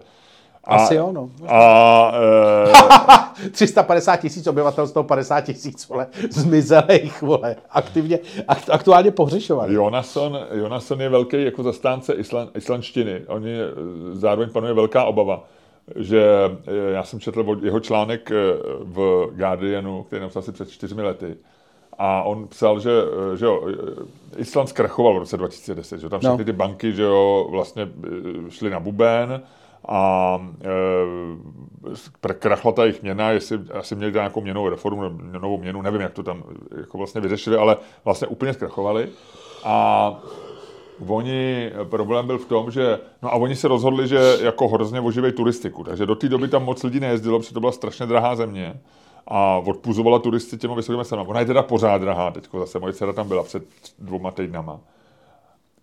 [0.68, 1.30] A, Asi jo, no.
[1.48, 2.12] A,
[3.46, 3.50] e...
[3.52, 9.74] 350 tisíc obyvatel, 150 tisíc, vole, zmizelých, vole, aktivně, akt, aktuálně pohřešovaný.
[9.74, 13.22] Jonasson, Jonasson je velký jako zastánce islan, islandštiny.
[13.28, 13.66] Oni eh,
[14.14, 15.44] zároveň panuje velká obava,
[15.96, 16.24] že
[16.68, 18.36] eh, já jsem četl jeho článek eh,
[18.80, 21.38] v Guardianu, který napsal asi před čtyřmi lety,
[21.98, 22.92] a on psal, že,
[23.36, 23.68] že jo,
[24.38, 26.44] Island zkrachoval v roce 2010, že tam všechny no.
[26.44, 27.90] ty banky, že jo, vlastně
[28.50, 29.42] šly na buben,
[29.88, 30.40] a
[32.28, 35.02] e, krachla ta jejich měna, jestli asi měli nějakou měnovou reformu,
[35.40, 36.44] novou měnu, nevím, jak to tam
[36.78, 39.10] jako vlastně vyřešili, ale vlastně úplně zkrachovali.
[39.64, 40.16] A
[41.08, 45.32] oni, problém byl v tom, že, no a oni se rozhodli, že jako hrozně oživej
[45.32, 48.80] turistiku, takže do té doby tam moc lidí nejezdilo, protože to byla strašně drahá země
[49.28, 51.30] a odpuzovala turisty těma vysokými cenami.
[51.30, 53.64] Ona je teda pořád drahá, teďko zase moje dcera tam byla před
[54.00, 54.80] dvoma týdnama.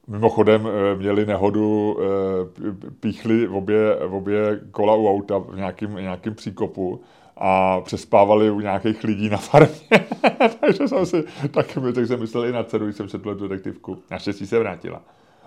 [0.07, 5.95] Mimochodem eh, měli nehodu, eh, píchli v obě, v obě kola u auta v nějakým,
[5.95, 7.03] nějakým příkopu
[7.37, 10.07] a přespávali u nějakých lidí na farmě.
[10.61, 14.03] Takže jsem si tak, tak jsem myslel i na dceru, když jsem četl detektivku.
[14.11, 15.03] Naštěstí se vrátila.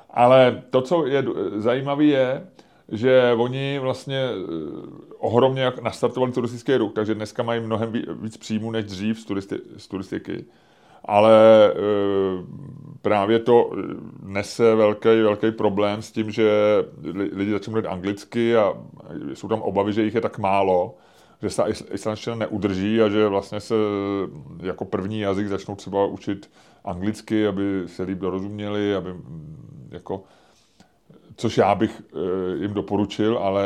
[0.09, 1.23] Ale to, co je
[1.55, 2.47] zajímavé, je,
[2.91, 4.29] že oni vlastně
[5.17, 7.91] ohromně nastartovali turistický ruch, takže dneska mají mnohem
[8.21, 10.45] víc příjmů než dřív z, turisti, z turistiky
[11.05, 11.33] ale
[11.67, 11.73] e,
[13.01, 13.71] právě to
[14.23, 16.51] nese velký, velký problém s tím, že
[17.13, 18.73] lidi začnou mluvit anglicky a
[19.33, 20.95] jsou tam obavy, že jich je tak málo,
[21.41, 23.75] že se islandština neudrží a že vlastně se
[24.63, 26.49] jako první jazyk začnou třeba učit
[26.85, 29.09] anglicky, aby se líp dorozuměli, aby
[29.91, 30.23] jako
[31.37, 32.01] což já bych
[32.61, 33.63] jim doporučil, ale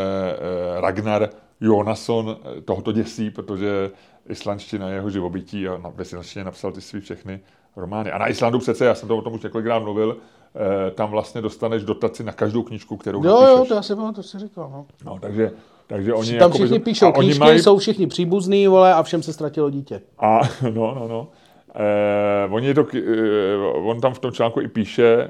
[0.80, 1.30] Ragnar
[1.62, 3.92] Jonasson tohoto děsí, protože
[4.30, 7.40] islandština je jeho živobytí a ve islandštině napsal ty svý všechny
[7.76, 8.12] romány.
[8.12, 10.18] A na Islandu přece, já jsem to o tom už několikrát mluvil,
[10.56, 13.58] eh, tam vlastně dostaneš dotaci na každou knižku, kterou Jo, napíšeš.
[13.58, 14.70] jo, to já jsem to si říkal.
[14.72, 14.86] No.
[15.06, 15.52] no takže,
[15.88, 16.38] takže oni...
[16.38, 17.60] Tam všichni jakoby, píšou knížky, mají...
[17.60, 20.02] jsou všichni příbuzní, vole, a všem se ztratilo dítě.
[20.20, 21.28] A, no, no, no.
[21.76, 25.30] Eh, oni to, eh, on tam v tom článku i píše,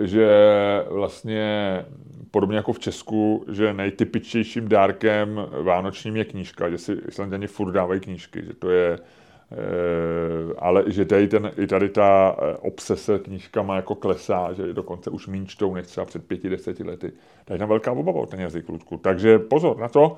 [0.00, 0.28] že
[0.90, 1.84] vlastně
[2.30, 8.00] podobně jako v Česku, že nejtypičtějším dárkem vánočním je knížka, že si Islanděni furt dávají
[8.00, 8.98] knížky, že to je
[9.52, 15.10] Eh, ale že tady, ten, i tady ta eh, obsese knížkama jako klesá, že dokonce
[15.10, 17.12] už méně čtou než třeba před pěti, deseti lety.
[17.44, 18.96] Tady tam velká obava o ten jazyk, Ludku.
[18.96, 20.16] Takže pozor na to.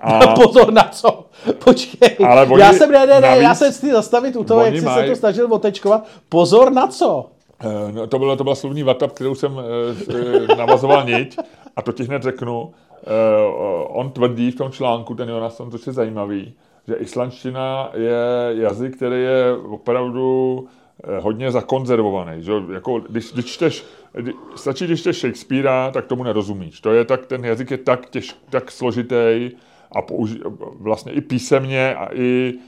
[0.00, 0.26] A...
[0.42, 1.26] pozor na co?
[1.64, 2.16] Počkej.
[2.26, 4.76] Ale oni, já jsem, ne, ne, ne, navíc, já jsem si zastavit u toho, jak
[4.76, 5.04] jsi maj...
[5.04, 6.08] se to snažil otečkovat.
[6.28, 7.30] Pozor na co?
[7.60, 9.56] Eh, to, byla, to byla slovní vata, kterou jsem
[10.56, 11.38] navazoval niť
[11.76, 12.72] a to ti hned řeknu.
[13.86, 16.54] On tvrdí v tom článku, ten Jonas, to je zajímavý,
[16.88, 18.16] že islandština je
[18.62, 20.66] jazyk, který je opravdu
[21.04, 22.42] eh, hodně zakonzervovaný.
[22.42, 22.52] Že?
[22.72, 26.80] Jako, když, když čteš, kdy, stačí, když čteš Shakespearea, tak tomu nerozumíš.
[26.80, 29.50] To je tak, ten jazyk je tak, těž, tak složitý
[29.92, 30.40] a použi,
[30.80, 32.60] vlastně i písemně a i eh,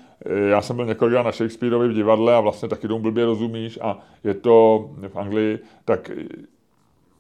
[0.49, 3.99] já jsem byl několikrát na Shakespeareovi v divadle a vlastně taky tomu blbě rozumíš a
[4.25, 6.11] je to v Anglii, tak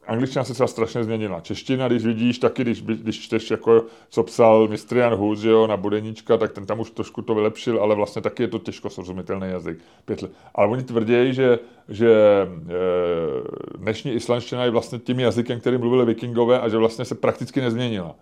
[0.08, 1.40] angličtina se třeba strašně změnila.
[1.40, 5.76] Čeština, když vidíš, taky když, když čteš, jako, co psal mistr Jan Hus, jo, na
[5.76, 9.48] Budeníčka, tak ten tam už trošku to vylepšil, ale vlastně taky je to těžko srozumitelný
[9.50, 9.78] jazyk.
[10.04, 10.32] Pět let.
[10.54, 16.60] Ale oni tvrdí, že, že e, dnešní islandština je vlastně tím jazykem, kterým mluvili vikingové
[16.60, 18.14] a že vlastně se prakticky nezměnila.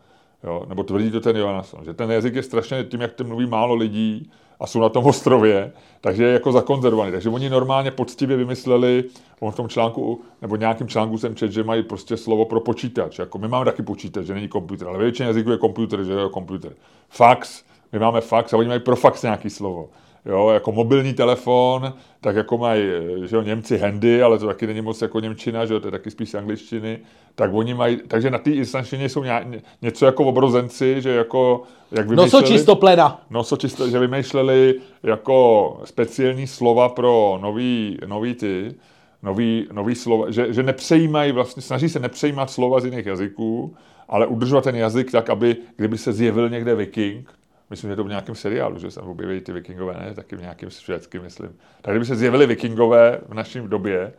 [0.45, 0.67] Jo?
[0.69, 3.75] Nebo tvrdí to ten Johansson, že ten jazyk je strašně tím, jak to mluví málo
[3.75, 4.31] lidí,
[4.61, 7.13] a jsou na tom ostrově, takže je jako zakonzervovaný.
[7.13, 9.05] Takže oni normálně poctivě vymysleli,
[9.41, 13.19] on v tom článku, nebo nějakým článku jsem četl, že mají prostě slovo pro počítač.
[13.19, 16.29] Jako my máme taky počítač, že není počítač, ale většině jazyků je počítač, že je
[16.47, 16.73] počítač.
[17.09, 19.89] Fax, my máme fax a oni mají pro fax nějaký slovo
[20.27, 22.83] jo, jako mobilní telefon, tak jako mají
[23.25, 25.93] že jo, Němci handy, ale to taky není moc jako Němčina, že jo, to je
[25.93, 26.99] taky spíš angličtiny,
[27.35, 31.63] tak oni mají, takže na té islandštině jsou ně, něco jako obrozenci, že jako,
[31.93, 32.33] jak vymýšleli...
[32.33, 33.21] Nosočistoplena.
[33.31, 38.75] Nosočisto, že vymýšleli jako speciální slova pro nový, nový ty,
[39.23, 43.75] nový, nový slova, že, že nepřejímají vlastně, snaží se nepřejímat slova z jiných jazyků,
[44.09, 47.31] ale udržovat ten jazyk tak, aby kdyby se zjevil někde viking,
[47.71, 50.41] myslím, že to v nějakém seriálu, že se tam objeví ty vikingové, ne, taky v
[50.41, 51.57] nějakém švédském, myslím.
[51.83, 54.13] Tak kdyby se zjevili vikingové v naší době,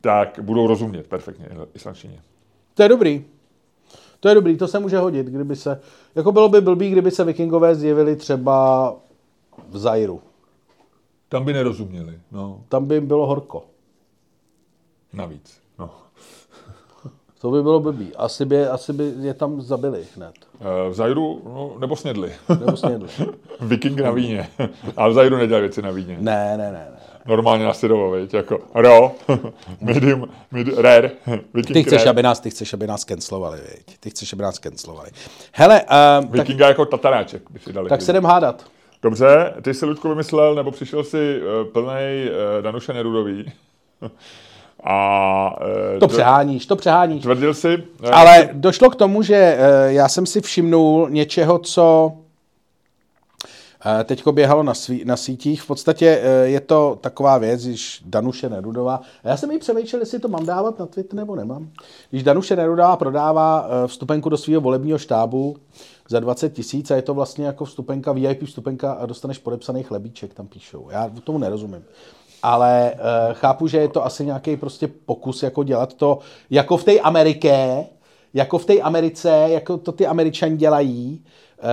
[0.00, 2.22] tak budou rozumět perfektně islandštině.
[2.74, 3.24] To je dobrý.
[4.20, 5.80] To je dobrý, to se může hodit, kdyby se,
[6.14, 8.96] jako bylo by blbý, kdyby se vikingové zjevili třeba
[9.68, 10.22] v Zairu.
[11.28, 12.64] Tam by nerozuměli, no.
[12.68, 13.66] Tam by jim bylo horko.
[15.12, 15.63] Navíc.
[17.44, 18.12] To by bylo blbý.
[18.16, 20.34] Asi by, asi by je tam zabili hned.
[20.60, 22.32] Eh, v Zajru, no, nebo snědli.
[22.60, 23.08] Nebo snědli.
[23.60, 24.48] Viking na víně.
[24.96, 26.16] A v Zajru nedělají věci na víně.
[26.20, 26.72] Ne, ne, ne.
[26.72, 26.98] ne.
[27.26, 29.10] Normálně na syrovo, veď, jako raw,
[29.80, 31.10] medium, medium rare,
[31.54, 32.10] Viking Ty chceš, rare.
[32.10, 33.98] aby nás, ty chceš, aby nás cancelovali, veď.
[34.00, 35.10] Ty chceš, aby nás cancelovali.
[35.52, 37.88] Hele, um, Vikinga tak, jako tataráček by si dali.
[37.88, 38.64] Tak se jdem hádat.
[39.02, 43.52] Dobře, ty jsi, Ludku, vymyslel, nebo přišel si uh, plnej uh, Danuše Nerudový.
[44.84, 45.56] A,
[45.96, 47.22] e, to přeháníš, to přeháníš.
[47.22, 47.82] Tvrdil jsi?
[48.02, 52.12] E, Ale došlo k tomu, že e, já jsem si všimnul něčeho, co
[54.00, 55.62] e, teďko běhalo na, sví, na sítích.
[55.62, 60.02] V podstatě e, je to taková věc, když Danuše Nerudová, a já jsem jí přemýšlel,
[60.02, 61.68] jestli to mám dávat na Twitter nebo nemám.
[62.10, 65.56] Když Danuše Nerudová prodává e, vstupenku do svého volebního štábu
[66.08, 70.34] za 20 tisíc a je to vlastně jako vstupenka, VIP vstupenka a dostaneš podepsaný chlebíček,
[70.34, 70.88] tam píšou.
[70.90, 71.84] Já tomu nerozumím
[72.44, 76.18] ale uh, chápu, že je to asi nějaký prostě pokus jako dělat to
[76.50, 77.84] jako v té Americe,
[78.34, 81.22] jako v té Americe, jako to ty Američani dělají
[81.62, 81.68] uh,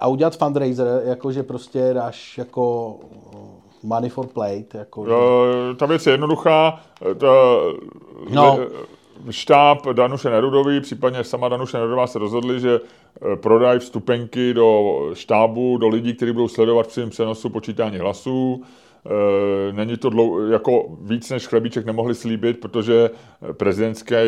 [0.00, 2.94] a udělat fundraiser, jako že prostě dáš jako
[3.32, 3.38] eh,
[3.82, 4.78] money for plate.
[4.78, 5.12] Jako, že...
[5.76, 6.80] Ta věc je jednoduchá.
[7.18, 7.26] Ta,
[8.30, 8.58] no.
[9.30, 12.80] Štáb Danuše Nerudový, případně sama Danuše Nerudová se rozhodli, že
[13.34, 18.64] prodají vstupenky do štábu, do lidí, kteří budou sledovat při přenosu počítání hlasů
[19.72, 23.10] není to dlou, jako víc než chlebíček nemohli slíbit, protože
[23.52, 24.24] prezidentské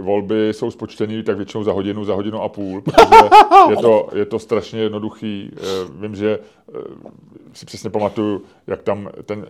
[0.00, 3.16] volby jsou spočtený tak většinou za hodinu, za hodinu a půl, protože
[3.70, 5.50] je to, je to strašně jednoduchý.
[5.56, 5.60] E,
[6.00, 6.38] vím, že e,
[7.52, 9.46] si přesně pamatuju, jak tam ten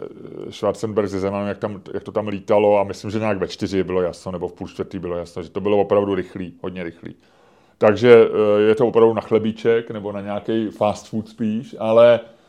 [0.51, 3.85] Schwarzenberg ze Zemanem, jak, tam, jak to tam lítalo a myslím, že nějak ve čtyři
[3.85, 7.15] bylo jasno, nebo v půl čtvrtý bylo jasno, že to bylo opravdu rychlý, hodně rychlý.
[7.79, 8.29] Takže
[8.69, 12.40] je to opravdu na chlebíček nebo na nějaký fast food spíš, ale Eh,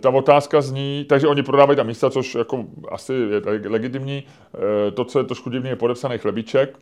[0.00, 4.24] ta otázka zní, takže oni prodávají tam místa, což jako asi je legitimní.
[4.54, 6.78] Eh, to, co je trošku divný, je podepsaný chlebíček.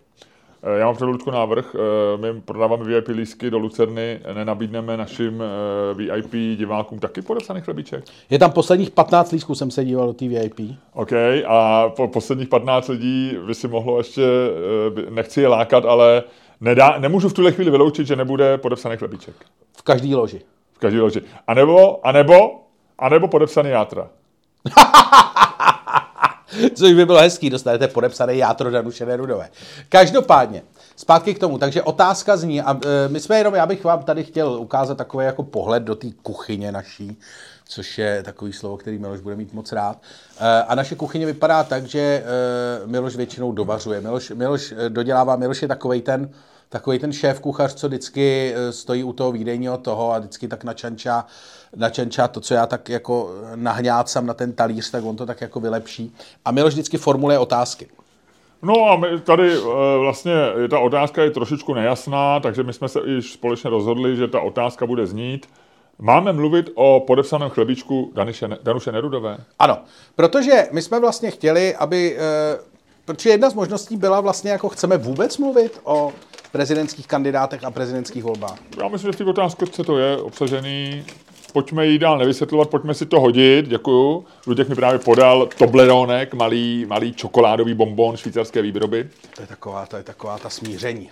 [0.62, 1.76] Eh, já mám před Ludku návrh,
[2.16, 5.42] my prodáváme VIP lísky do Lucerny, nenabídneme našim
[5.94, 8.04] VIP divákům taky podepsaný chlebíček?
[8.30, 10.60] Je tam posledních 15 lístků, jsem se díval do té VIP.
[10.92, 11.12] OK,
[11.46, 14.22] a po posledních 15 lidí by si mohlo ještě,
[15.10, 16.22] nechci je lákat, ale
[16.60, 19.34] nedá, nemůžu v tuhle chvíli vyloučit, že nebude podepsaný chlebíček.
[19.76, 20.40] V každý loži.
[20.72, 21.22] V každý loži.
[21.46, 22.67] A nebo, a nebo
[22.98, 24.08] a nebo podepsaný játra.
[26.74, 29.48] Což by bylo hezký, dostanete podepsaný játro Danuše Nerudové.
[29.88, 30.62] Každopádně,
[30.96, 31.58] zpátky k tomu.
[31.58, 35.26] Takže otázka zní, a e, my jsme jenom, já bych vám tady chtěl ukázat takový
[35.26, 37.18] jako pohled do té kuchyně naší,
[37.68, 39.98] což je takový slovo, který Miloš bude mít moc rád.
[40.40, 42.24] E, a naše kuchyně vypadá tak, že e,
[42.86, 44.00] Miloš většinou dovařuje.
[44.00, 46.30] Miloš, Miloš dodělává, Miloš je takový ten,
[46.68, 51.26] takový ten šéf kuchař, co vždycky stojí u toho výdejního toho a vždycky tak načančá
[51.76, 55.60] načenčá to, co já tak jako nahňácám na ten talíř, tak on to tak jako
[55.60, 56.14] vylepší.
[56.44, 57.88] A Miloš vždycky formuluje otázky.
[58.62, 60.32] No a my tady eh, vlastně
[60.70, 64.86] ta otázka je trošičku nejasná, takže my jsme se již společně rozhodli, že ta otázka
[64.86, 65.46] bude znít.
[65.98, 69.38] Máme mluvit o podepsaném chlebičku Danuše, Danuše Nerudové?
[69.58, 69.78] Ano,
[70.16, 72.18] protože my jsme vlastně chtěli, aby...
[73.08, 76.12] Protože jedna z možností byla vlastně, jako chceme vůbec mluvit o
[76.52, 78.58] prezidentských kandidátech a prezidentských volbách.
[78.82, 81.04] Já myslím, že v té otázce to je obsažený
[81.52, 84.24] pojďme ji dál nevysvětlovat, pojďme si to hodit, děkuju.
[84.46, 89.08] Luděk mi právě podal Tobleronek, malý, malý čokoládový bonbon švýcarské výroby.
[89.36, 91.10] To je taková, to je taková ta smíření.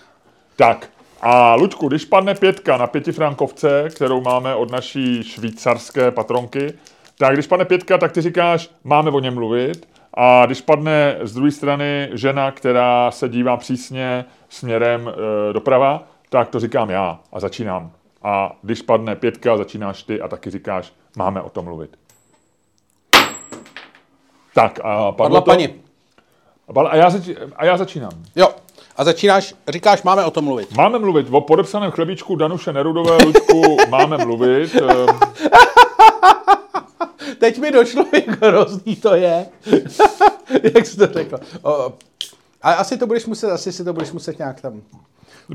[0.57, 0.91] Tak,
[1.21, 6.73] a Luďku, když padne pětka na pětifrankovce, kterou máme od naší švýcarské patronky,
[7.19, 9.96] tak když padne pětka, tak ty říkáš, máme o něm mluvit.
[10.17, 16.49] A když padne z druhé strany žena, která se dívá přísně směrem e, doprava, tak
[16.49, 17.91] to říkám já a začínám
[18.27, 21.97] a když padne pětka, začínáš ty a taky říkáš, máme o tom mluvit.
[24.55, 25.45] Tak a padla to...
[25.45, 25.75] paní.
[26.91, 27.37] A já, zač...
[27.57, 28.11] a já začínám.
[28.37, 28.49] Jo.
[28.97, 30.77] A začínáš, říkáš, máme o tom mluvit.
[30.77, 31.27] Máme mluvit.
[31.31, 34.75] O podepsaném chlebíčku Danuše Nerudové, Luďku, máme mluvit.
[34.75, 35.19] Ehm.
[37.39, 39.47] Teď mi došlo, jak hrozný to je.
[40.75, 41.39] jak jsi to řekl.
[41.63, 41.93] O,
[42.63, 44.83] a asi to budeš muset, asi si to budeš muset nějak tam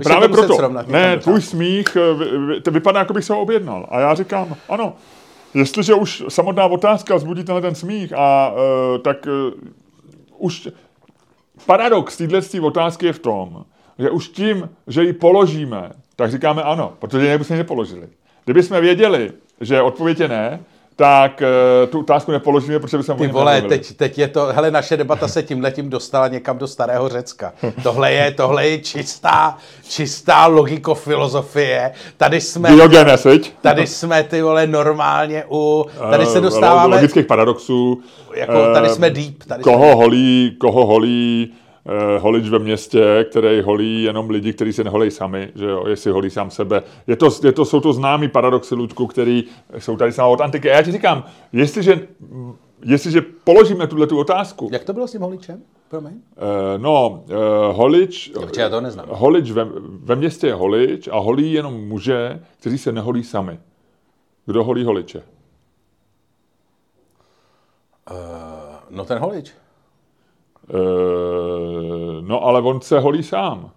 [0.04, 0.56] Právě proto.
[0.56, 1.98] Srovnat, ne, tvůj smích
[2.58, 3.88] eh, to vypadá, jako bych se ho objednal.
[3.90, 4.94] A já říkám, ano,
[5.54, 9.54] jestliže už samotná otázka vzbudí tenhle ten smích, a uh, tak uh,
[10.38, 10.70] už
[11.66, 13.66] paradox téhle otázky je v tom,
[14.00, 18.08] že už tím, že ji položíme, tak říkáme ano, protože jinak bychom ji nepoložili.
[18.46, 20.60] Kdybychom věděli, že odpověď je ne,
[20.96, 24.98] tak uh, tu otázku nepoložíme, protože bychom Ty vole, teď, teď je to, hele, naše
[24.98, 27.54] debata se tím letím dostala někam do starého Řecka.
[27.84, 29.58] Tohle je, tohle je čistá,
[29.90, 31.92] čistá logiko-filozofie.
[32.18, 32.70] Tady jsme...
[32.70, 33.28] Diogenes,
[33.62, 35.86] Tady jsme, ty vole, normálně u...
[36.10, 36.96] Tady se eh, dostáváme...
[36.96, 38.02] Logických paradoxů.
[38.36, 39.44] Jako, tady jsme deep.
[39.48, 41.61] Tady koho jsme holí, koho holí Eh,
[42.20, 46.30] holič ve městě, který holí jenom lidi, kteří se neholí sami, že jo, jestli holí
[46.30, 46.84] sám sebe.
[47.08, 49.44] Je to, je to, jsou to známý paradoxy, Ludku, který
[49.78, 50.72] jsou tady sám od antiky.
[50.72, 51.24] A já ti říkám,
[51.54, 52.08] jestliže,
[52.86, 54.70] jestliže položíme tuhle tu otázku.
[54.72, 55.62] Jak to bylo s tím holičem?
[55.90, 56.14] Promiň.
[56.14, 56.22] Uh,
[56.78, 59.08] no, uh, holič, já to neznám.
[59.10, 63.60] holič ve, ve městě je holič a holí jenom muže, kteří se neholí sami.
[64.46, 65.24] Kdo holí holiče?
[68.12, 68.16] Uh,
[68.90, 69.54] no ten holič.
[70.74, 73.72] Uh, no ale on se holí sám.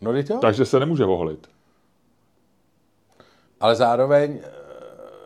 [0.00, 0.38] No to?
[0.38, 1.48] Takže se nemůže oholit.
[3.60, 4.38] Ale zároveň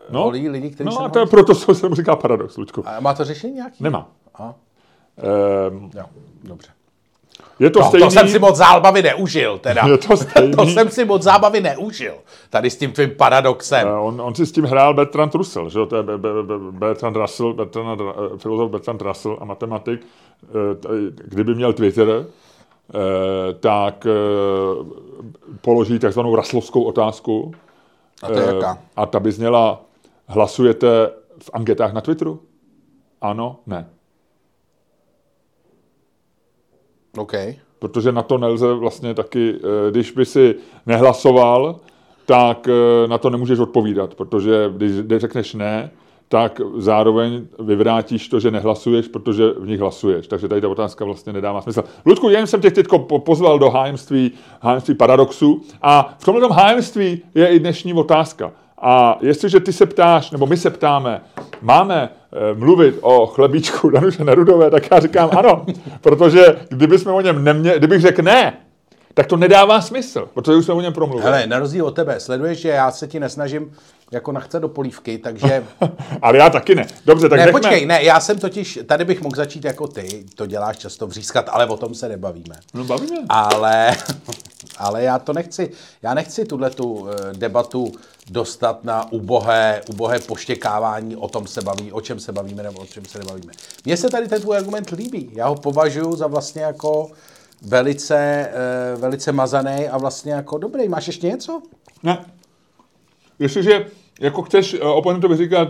[0.09, 2.15] no, holí lidi, kteří no, se No a to je proto, co se mu říká
[2.15, 2.87] paradox, Lučku.
[2.87, 3.83] A má to řešení nějaký?
[3.83, 4.07] Nemá.
[4.33, 4.55] Aha.
[5.69, 6.05] Um, jo,
[6.43, 6.72] dobře.
[7.59, 8.05] Je to, to stejný...
[8.05, 9.87] To jsem si moc zábavy neužil, teda.
[9.87, 10.55] Je to, stejný...
[10.55, 12.13] to jsem si moc zábavy neužil.
[12.49, 13.87] Tady s tím tvým paradoxem.
[13.87, 15.85] On, on si s tím hrál Bertrand Russell, že jo?
[15.85, 16.03] To je
[16.71, 20.01] Bertrand Russell, Bertrand, uh, filozof Bertrand Russell a matematik.
[20.01, 20.59] Uh,
[21.25, 22.25] kdyby měl Twitter, uh,
[23.59, 24.07] tak
[25.61, 27.51] položí takzvanou Russellovskou otázku.
[28.23, 28.77] A to je jaká?
[28.95, 29.81] A ta by zněla,
[30.27, 31.09] hlasujete
[31.43, 32.39] v anketách na Twitteru?
[33.21, 33.89] Ano, ne.
[37.17, 37.33] OK.
[37.79, 40.55] Protože na to nelze vlastně taky, eh, když by si
[40.85, 41.79] nehlasoval,
[42.25, 45.91] tak eh, na to nemůžeš odpovídat, protože když řekneš ne,
[46.27, 50.27] tak zároveň vyvrátíš to, že nehlasuješ, protože v nich hlasuješ.
[50.27, 51.83] Takže tady ta otázka vlastně nedává smysl.
[52.05, 52.87] Ludku, jen jsem tě teď
[53.25, 58.51] pozval do hájemství, hájemství paradoxu a v tomhle hájemství je i dnešní otázka.
[58.77, 61.21] A jestliže ty se ptáš, nebo my se ptáme,
[61.63, 62.09] máme
[62.51, 65.65] e, mluvit o chlebíčku Danuše Nerudové, tak já říkám ano,
[66.01, 68.53] protože kdybychom o něm neměli, kdybych řekl ne,
[69.13, 71.25] tak to nedává smysl, protože už jsme o něm promluvili.
[71.31, 73.71] Hele, na rozdíl od tebe, sleduješ, že já se ti nesnažím
[74.11, 75.63] jako nachce do polívky, takže...
[76.21, 76.87] Ale já taky ne.
[77.05, 77.59] Dobře, tak Ne, řekme...
[77.59, 81.49] počkej, ne, já jsem totiž, tady bych mohl začít jako ty, to děláš často vřískat,
[81.51, 82.55] ale o tom se nebavíme.
[82.73, 83.17] No bavíme.
[83.29, 83.95] Ale,
[84.77, 85.71] ale já to nechci,
[86.01, 87.91] já nechci tuhle tu eh, debatu
[88.29, 92.85] dostat na ubohé, ubohé poštěkávání, o tom se baví, o čem se bavíme nebo o
[92.85, 93.53] čem se nebavíme.
[93.85, 95.31] Mně se tady ten tvůj argument líbí.
[95.33, 97.11] Já ho považuji za vlastně jako
[97.61, 100.89] velice, eh, velice mazaný a vlastně jako dobrý.
[100.89, 101.61] Máš ještě něco?
[102.03, 102.25] Ne.
[103.39, 103.85] Jestliže
[104.19, 105.69] jako chceš eh, oponentovi říkat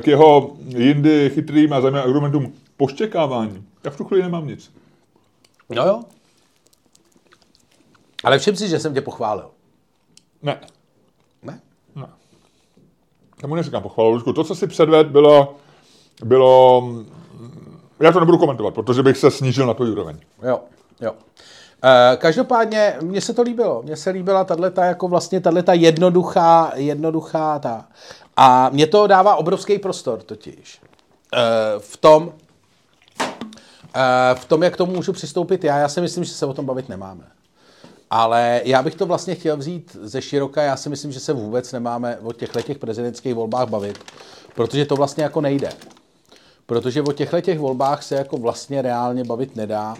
[0.00, 4.72] k jeho jindy chytrým a zajímavým argumentům poštěkávání, tak v tu chvíli nemám nic.
[5.70, 6.02] No jo.
[8.26, 9.50] Ale všim si, že jsem tě pochválil.
[10.42, 10.60] Ne.
[11.42, 11.60] Ne?
[11.94, 12.06] Ne.
[13.42, 14.32] Já mu neříkám pochvalu.
[14.32, 15.56] To, co si předved, bylo,
[16.24, 16.82] bylo...
[18.00, 20.18] Já to nebudu komentovat, protože bych se snížil na tu úroveň.
[20.42, 20.60] Jo,
[21.00, 21.12] jo.
[21.12, 21.18] Uh,
[22.18, 23.82] každopádně mně se to líbilo.
[23.82, 27.88] Mně se líbila tato jako vlastně tato jednoduchá, jednoduchá ta.
[28.36, 30.80] A mě to dává obrovský prostor totiž.
[30.82, 31.40] Uh,
[31.78, 32.32] v tom, uh,
[34.34, 36.66] v tom, jak k tomu můžu přistoupit já, já si myslím, že se o tom
[36.66, 37.35] bavit nemáme.
[38.10, 40.62] Ale já bych to vlastně chtěl vzít ze široka.
[40.62, 43.98] Já si myslím, že se vůbec nemáme o těchto těch prezidentských volbách bavit,
[44.54, 45.72] protože to vlastně jako nejde.
[46.66, 49.96] Protože o těchto těch volbách se jako vlastně reálně bavit nedá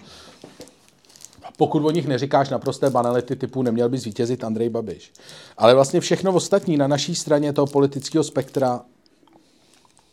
[1.56, 5.12] pokud o nich neříkáš naprosté banality typu neměl by zvítězit Andrej Babiš.
[5.56, 8.80] Ale vlastně všechno ostatní na naší straně toho politického spektra,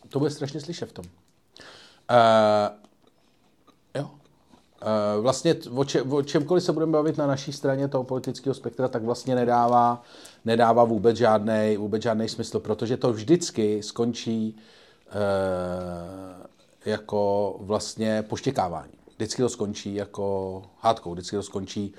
[0.08, 1.04] to bude strašně slyšet v tom.
[1.04, 2.83] Uh,
[5.20, 9.02] vlastně o, če, o čemkoliv se budeme bavit na naší straně toho politického spektra, tak
[9.02, 10.02] vlastně nedává,
[10.44, 16.46] nedává vůbec žádný vůbec žádný smysl, protože to vždycky skončí uh,
[16.84, 21.94] jako vlastně poštěkávání vždycky to skončí jako hádkou, vždycky to skončí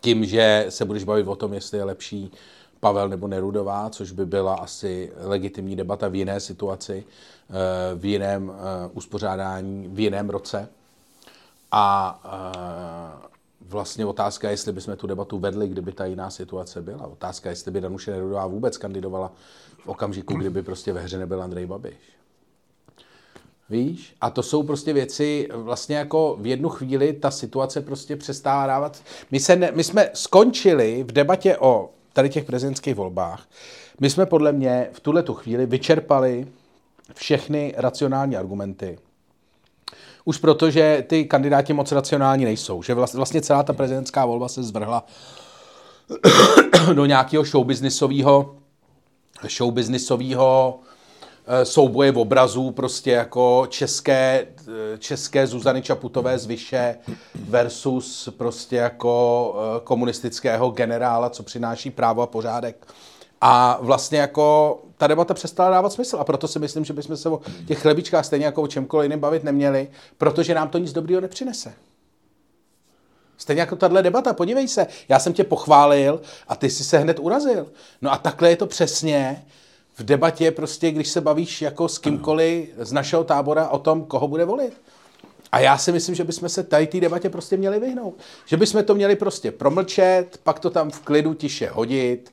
[0.00, 2.32] tím, že se budeš bavit o tom, jestli je lepší
[2.80, 7.04] Pavel nebo Nerudová, což by byla asi legitimní debata v jiné situaci,
[7.50, 10.68] eh, v jiném eh, uspořádání, v jiném roce.
[11.72, 13.28] A eh,
[13.60, 17.06] vlastně otázka je, jestli bychom tu debatu vedli, kdyby ta jiná situace byla.
[17.06, 19.32] Otázka je, jestli by Danuše Nerudová vůbec kandidovala
[19.84, 22.18] v okamžiku, kdyby prostě ve hře nebyl Andrej Babiš.
[23.70, 24.14] Víš?
[24.20, 29.02] A to jsou prostě věci, vlastně jako v jednu chvíli ta situace prostě přestává dávat.
[29.30, 33.48] My, se ne, my jsme skončili v debatě o tady těch prezidentských volbách.
[34.00, 36.46] My jsme podle mě v tuhle tu chvíli vyčerpali
[37.14, 38.98] všechny racionální argumenty.
[40.28, 42.82] Už protože ty kandidáti moc racionální nejsou.
[42.82, 45.06] Že vlastně celá ta prezidentská volba se zvrhla
[46.94, 48.54] do nějakého showbiznisového
[49.48, 50.80] showbiznisového
[51.50, 56.96] Eh, souboje v obrazů, prostě jako české, eh, české Zuzany Čaputové z Vyše
[57.34, 62.86] versus prostě jako eh, komunistického generála, co přináší právo a pořádek.
[63.40, 67.28] A vlastně jako ta debata přestala dávat smysl a proto si myslím, že bychom se
[67.28, 71.20] o těch chlebičkách stejně jako o čemkoliv jiném bavit neměli, protože nám to nic dobrýho
[71.20, 71.72] nepřinese.
[73.38, 77.18] Stejně jako tahle debata, podívej se, já jsem tě pochválil a ty jsi se hned
[77.18, 77.66] urazil.
[78.02, 79.44] No a takhle je to přesně
[79.94, 84.28] v debatě prostě, když se bavíš jako s kýmkoliv z našeho tábora o tom, koho
[84.28, 84.72] bude volit.
[85.52, 88.14] A já si myslím, že bychom se tady té debatě prostě měli vyhnout.
[88.46, 92.32] Že bychom to měli prostě promlčet, pak to tam v klidu tiše hodit,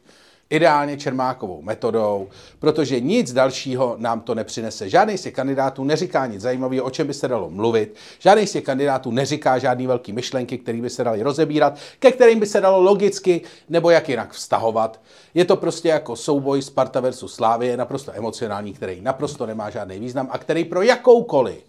[0.50, 2.28] ideálně Čermákovou metodou,
[2.60, 4.90] protože nic dalšího nám to nepřinese.
[4.90, 7.96] Žádný z těch kandidátů neříká nic zajímavého, o čem by se dalo mluvit.
[8.20, 12.40] Žádný z těch kandidátů neříká žádný velký myšlenky, které by se daly rozebírat, ke kterým
[12.40, 15.02] by se dalo logicky nebo jak jinak vztahovat.
[15.34, 20.28] Je to prostě jako souboj Sparta versus Slávie, naprosto emocionální, který naprosto nemá žádný význam
[20.32, 21.64] a který pro jakoukoliv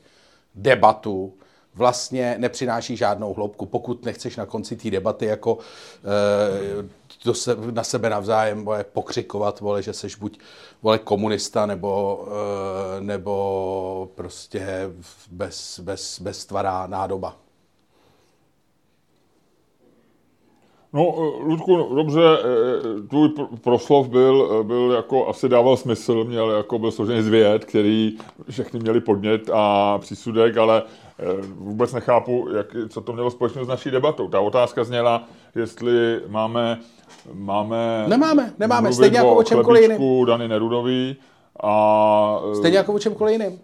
[0.54, 1.32] debatu
[1.76, 5.58] vlastně nepřináší žádnou hloubku, pokud nechceš na konci té debaty jako
[7.24, 10.38] e, se, na sebe navzájem vole, pokřikovat, vole, že seš buď
[10.82, 12.24] vole, komunista nebo,
[12.98, 14.90] e, nebo prostě
[15.30, 17.45] bez, bez, beztvará nádoba.
[20.96, 23.28] No, Ludku, dobře, e, tvůj
[23.60, 28.18] proslov byl, byl jako, asi dával smysl, měl jako byl složený z věd, který
[28.50, 30.82] všechny měli podnět a přísudek, ale
[31.18, 34.28] Eh, vůbec nechápu, jak, co to mělo společně s naší debatou.
[34.28, 35.24] Ta otázka zněla,
[35.54, 36.78] jestli máme
[37.34, 40.26] máme nemáme, nemáme, stejně jako o čemkoliv jiném.
[40.26, 41.16] Dany Nerudový
[41.62, 43.60] A, Stejně jako o čemkoliv jiným.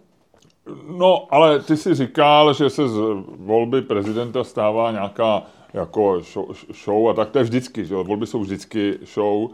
[0.87, 2.99] No, ale ty si říkal, že se z
[3.37, 5.43] volby prezidenta stává nějaká
[5.73, 6.45] jako show,
[6.83, 9.49] show a tak to je vždycky, že volby jsou vždycky show.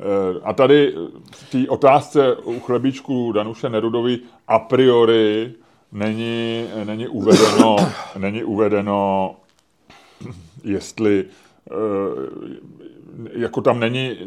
[0.00, 0.94] Eh, a tady
[1.30, 4.18] v té otázce u chlebíčku Danuše Nerudovi
[4.48, 5.52] a priori
[5.92, 7.76] není, není uvedeno,
[8.18, 9.36] není uvedeno,
[10.64, 11.24] jestli
[11.70, 11.74] eh,
[13.32, 14.18] jako tam není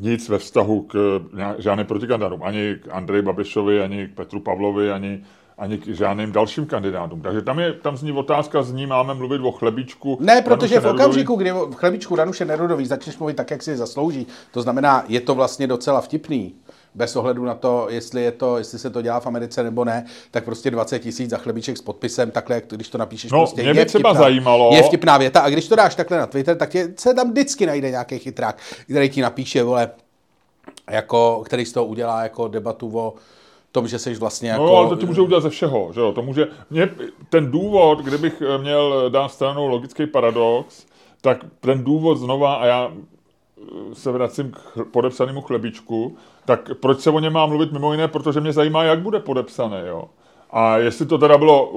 [0.00, 1.20] nic ve vztahu k
[1.58, 5.24] žádným protikandidátům, ani k Andreji Babišovi, ani k Petru Pavlovi, ani,
[5.58, 7.20] ani k žádným dalším kandidátům.
[7.20, 10.18] Takže tam, je, tam zní otázka, zní máme mluvit o chlebíčku.
[10.20, 14.26] Ne, protože v okamžiku, kdy v chlebíčku Danuše Nerudový začneš mluvit tak, jak si zaslouží,
[14.50, 16.54] to znamená, je to vlastně docela vtipný,
[16.94, 20.06] bez ohledu na to, jestli, je to, jestli se to dělá v Americe nebo ne,
[20.30, 23.74] tak prostě 20 tisíc za chlebíček s podpisem, takhle, když to napíšeš, no, prostě mě
[23.74, 24.70] by je třeba vtipná, zajímalo.
[24.74, 27.66] Je vtipná věta a když to dáš takhle na Twitter, tak tě, se tam vždycky
[27.66, 29.90] najde nějaký chytrák, který ti napíše, vole,
[30.90, 33.14] jako, který z toho udělá jako debatu o
[33.76, 34.66] tom, že jsi vlastně jako...
[34.66, 36.12] No, ale to ti může udělat ze všeho, že jo?
[36.12, 36.48] To může...
[36.70, 36.88] Mě,
[37.30, 40.86] ten důvod, kdybych měl dát stranou logický paradox,
[41.20, 42.92] tak ten důvod znova, a já
[43.92, 48.40] se vracím k podepsanému chlebičku, tak proč se o něm mám mluvit mimo jiné, protože
[48.40, 50.04] mě zajímá, jak bude podepsané, jo.
[50.50, 51.68] A jestli to teda bylo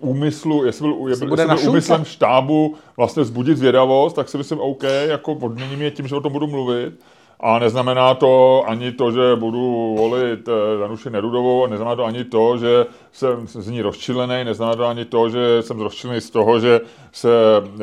[0.00, 4.82] úmyslu, jestli byl, jestli bude byl úmyslem štábu vlastně zbudit zvědavost, tak si myslím, OK,
[5.06, 6.94] jako odměním je tím, že o tom budu mluvit.
[7.44, 12.58] A neznamená to ani to, že budu volit eh, Danuši Nerudovou, neznamená to ani to,
[12.58, 16.80] že jsem z ní rozčilený, neznamená to ani to, že jsem rozčilený z toho, že
[17.12, 17.28] se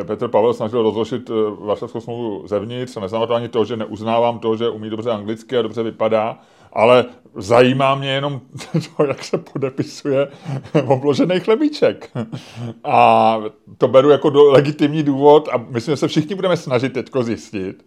[0.04, 1.34] Petr Pavel snažil rozložit eh,
[1.66, 5.62] Varšavskou smlouvu zevnitř, neznamená to ani to, že neuznávám to, že umí dobře anglicky a
[5.62, 6.40] dobře vypadá,
[6.74, 7.06] ale
[7.36, 8.42] zajímá mě jenom
[8.98, 10.28] to, jak se podepisuje
[10.88, 12.12] obložený chlebíček.
[12.84, 13.38] A
[13.78, 17.84] to beru jako legitimní důvod a myslím, že se všichni budeme snažit teďko zjistit,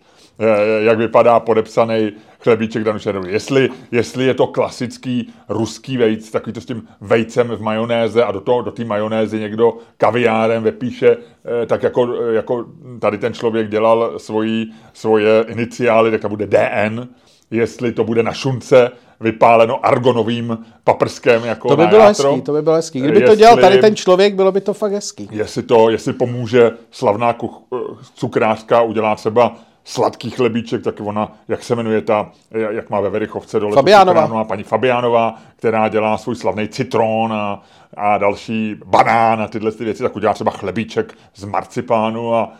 [0.78, 3.32] jak vypadá podepsaný chlebíček Danušerovi.
[3.32, 8.32] Jestli, jestli je to klasický ruský vejc, takový to s tím vejcem v majonéze a
[8.32, 11.16] do toho, do té majonézy někdo kaviárem vypíše,
[11.62, 12.66] eh, tak jako, jako
[13.00, 17.08] tady ten člověk dělal svoji, svoje iniciály, tak to bude DN,
[17.50, 22.62] jestli to bude na šunce, vypáleno argonovým paprskem jako To by bylo hezký, to by
[22.62, 23.00] bylo hezký.
[23.00, 25.28] Kdyby jestli, to dělal tady ten člověk, bylo by to fakt hezký.
[25.32, 27.76] Jestli to, jestli pomůže slavná kuch, eh,
[28.14, 33.60] cukrářka udělá třeba sladký chlebíček, tak ona, jak se jmenuje ta, jak má ve Verichovce
[33.60, 34.44] dole, Fabiánová.
[34.44, 37.62] paní Fabiánová, která dělá svůj slavný citron a,
[37.96, 42.52] a další banán a tyhle ty věci, tak udělá třeba chlebíček z marcipánu a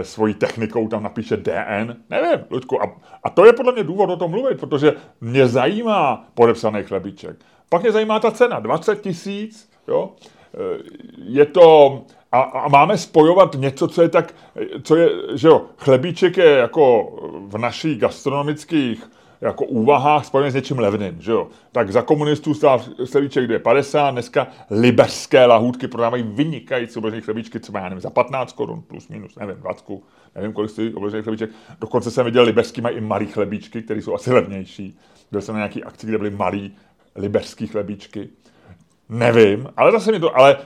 [0.00, 1.96] e, svojí technikou tam napíše DN.
[2.10, 2.82] Nevím, Ludku.
[2.82, 2.92] A,
[3.22, 7.36] a to je podle mě důvod o tom mluvit, protože mě zajímá podepsaný chlebíček.
[7.68, 10.12] Pak mě zajímá ta cena, 20 tisíc, jo.
[10.54, 10.78] E,
[11.16, 12.02] je to,
[12.34, 14.34] a, a máme spojovat něco, co je tak,
[14.82, 17.12] co je, že jo, chlebíček je jako
[17.46, 19.10] v našich gastronomických
[19.40, 21.48] jako úvahách spojený s něčím levným, že jo.
[21.72, 27.88] Tak za komunistů stál chlebíček 2,50, dneska liberské lahůdky prodávají vynikající obložený chlebíčky, třeba já
[27.88, 29.84] nevím, za 15 korun plus minus, nevím, 20,
[30.34, 31.50] nevím, kolik stojí obložený chlebíček.
[31.80, 34.98] Dokonce jsem viděl, liberský mají i malý chlebíčky, které jsou asi levnější.
[35.32, 36.76] Byl jsem na nějaký akci, kde byly malý
[37.16, 38.28] liberský chlebíčky.
[39.14, 40.56] Nevím, ale zase mi to, ale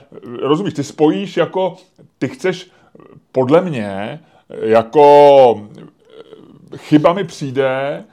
[0.41, 1.77] rozumíš, ty spojíš jako,
[2.17, 2.71] ty chceš
[3.31, 4.19] podle mě
[4.61, 5.67] jako
[6.77, 8.03] chyba mi přijde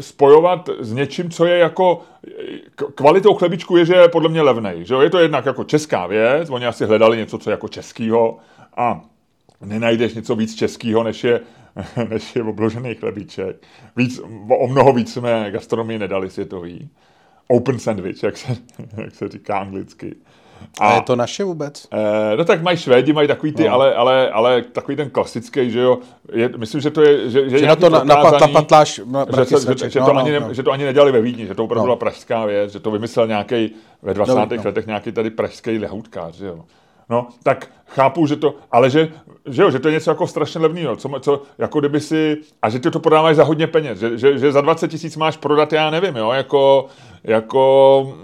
[0.00, 2.02] spojovat s něčím, co je jako
[2.94, 4.84] kvalitou chlebičku je, že je podle mě levnej.
[4.84, 5.00] Že jo?
[5.00, 8.38] Je to jednak jako česká věc, oni asi hledali něco, co je jako českýho
[8.76, 9.00] a
[9.60, 11.40] nenajdeš něco víc českýho, než je,
[12.08, 13.56] než je obložený chlebíček.
[13.96, 14.20] Víc,
[14.60, 16.90] o mnoho víc jsme gastronomii nedali světový
[17.48, 18.56] open sandwich, jak se,
[18.96, 20.14] jak se říká anglicky.
[20.80, 21.88] A, a je to naše vůbec?
[21.92, 23.72] Eh, no tak mají Švédi, mají takový ty, no.
[23.72, 25.98] ale, ale, ale takový ten klasický, že jo,
[26.32, 29.00] je, myslím, že to je, že, že, že na to na, napatláš
[29.36, 30.54] že, že, že, že, to no, ani ne, no.
[30.54, 31.86] že to ani nedělali ve Vídni, že to opravdu no.
[31.86, 34.34] byla pražská věc, že to vymyslel nějaký ve 20.
[34.34, 34.62] No, no.
[34.64, 36.64] letech nějaký tady pražský lehoutkář, že jo.
[37.10, 39.12] No, tak chápu, že to, ale že,
[39.46, 42.70] že, jo, že to je něco jako strašně levného, co, co, jako kdyby si, a
[42.70, 45.72] že ty to prodáváš za hodně peněz, že, že, že za 20 tisíc máš prodat,
[45.72, 46.86] já nevím, jo, jako,
[47.24, 48.14] jako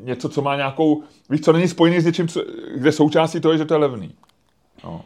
[0.00, 2.42] něco, co má nějakou, víš, co není spojený s něčím, co,
[2.74, 4.14] kde součástí to je, že to je levný.
[4.84, 5.02] No.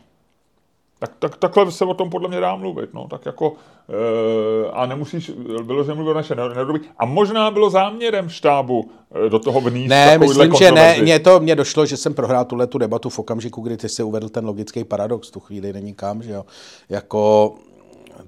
[1.00, 3.54] Tak, tak, takhle se o tom podle mě dá mluvit, no, tak jako,
[3.88, 5.30] e, a nemusíš
[5.62, 6.80] vyloženě mluvit o naše nedoby.
[6.98, 8.90] A možná bylo záměrem štábu
[9.26, 12.44] e, do toho vníst Ne, myslím, že ne, mně to mně došlo, že jsem prohrál
[12.44, 15.94] tuhle tu debatu v okamžiku, kdy ty si uvedl ten logický paradox, tu chvíli není
[15.94, 16.44] kam, že jo,
[16.88, 17.54] jako,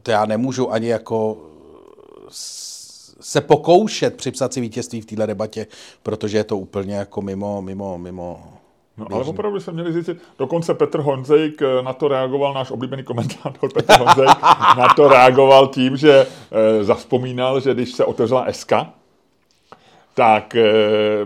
[0.02, 1.36] to já nemůžu ani jako
[3.20, 5.66] se pokoušet připsat si vítězství v této debatě,
[6.02, 8.40] protože je to úplně jako mimo, mimo, mimo,
[8.96, 13.02] No, ale opravdu jsme měli zjistit, dokonce Petr Honzejk eh, na to reagoval, náš oblíbený
[13.02, 14.42] komentátor Petr Honzejk
[14.78, 18.72] na to reagoval tím, že e, zavzpomínal, že když se otevřela SK,
[20.14, 20.70] tak, e,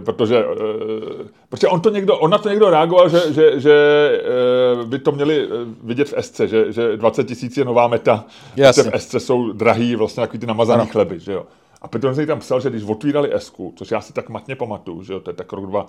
[0.05, 0.45] protože, e,
[1.49, 3.73] protože on, to někdo, on na to někdo reagoval, že, že, že
[4.83, 5.49] e, by to měli
[5.83, 8.25] vidět v SC, že, že 20 tisíc je nová meta,
[8.57, 10.91] že v SC jsou drahý vlastně takový ty namazaný ano.
[10.93, 11.47] chleby, že jo.
[11.83, 15.03] A Petr Honzej tam psal, že když otvírali Esku, což já si tak matně pamatuju,
[15.03, 15.89] že jo, to je tak rok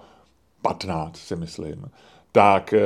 [0.62, 1.86] 2015, si myslím,
[2.32, 2.80] tak e,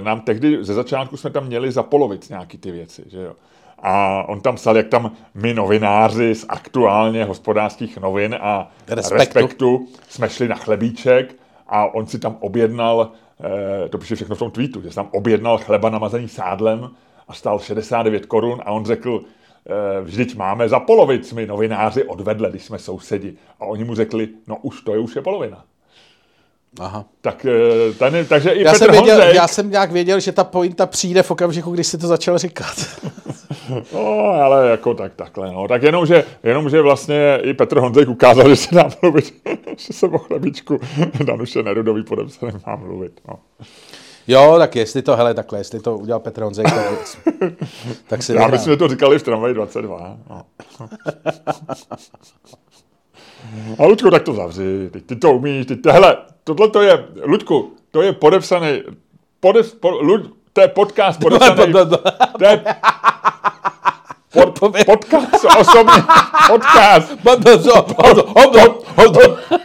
[0.00, 3.32] nám tehdy ze začátku jsme tam měli za polovic nějaký ty věci, že jo.
[3.78, 9.88] A on tam psal, jak tam my novináři z aktuálně hospodářských novin a respektu, respektu
[10.08, 11.36] jsme šli na chlebíček
[11.68, 13.12] a on si tam objednal,
[13.84, 16.90] e, to píše všechno v tom tweetu, že tam objednal chleba namazený sádlem
[17.28, 19.22] a stál 69 korun a on řekl,
[19.66, 23.34] e, vždyť máme za polovic my novináři odvedle, když jsme sousedi.
[23.60, 25.64] A oni mu řekli, no už to je už je polovina.
[26.80, 27.04] Aha.
[27.20, 29.34] Tak, eh, ten, takže i já Petr jsem věděl, Honzek...
[29.34, 32.74] Já jsem nějak věděl, že ta pointa přijde v okamžiku, když si to začal říkat.
[33.92, 35.68] no, ale jako tak, takhle, no.
[35.68, 39.34] Tak jenom, že, jenom, že vlastně i Petr Honzek ukázal, že se dá mluvit,
[39.76, 40.80] že se o chlebičku
[41.24, 43.38] Danuše Nerudový podepsaný má mluvit, no.
[44.28, 47.18] Jo, tak jestli to, hele, takhle, jestli to udělal Petr Honzek, tak,
[48.06, 50.16] tak si Já myslím, že to říkali v tramvaji 22.
[50.30, 50.42] No.
[53.78, 57.72] A Ludku, tak to zavři, ty, ty to umíš, ty, hele, tohle to je, Ludku,
[57.90, 58.82] to je podepsaný,
[59.40, 61.72] podev, po, Lud, to je podcast podepsaný,
[62.38, 62.64] to je
[64.32, 66.02] pod, podcast osobně,
[66.46, 67.16] podcast,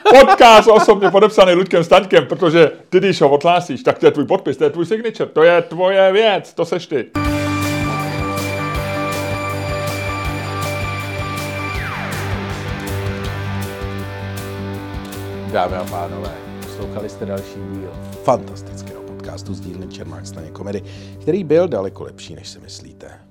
[0.20, 4.58] podcast osobně podepsaný Ludkem Staňkem, protože ty, když ho odhlásíš, tak to je tvůj podpis,
[4.58, 7.06] to je tvůj signature, to je tvoje věc, to seš ty.
[15.52, 17.92] Dámy a pánové, poslouchali jste další díl
[18.24, 20.84] fantastického podcastu z dílny Čermák staně komedy,
[21.22, 23.22] který byl daleko lepší, než si myslíte.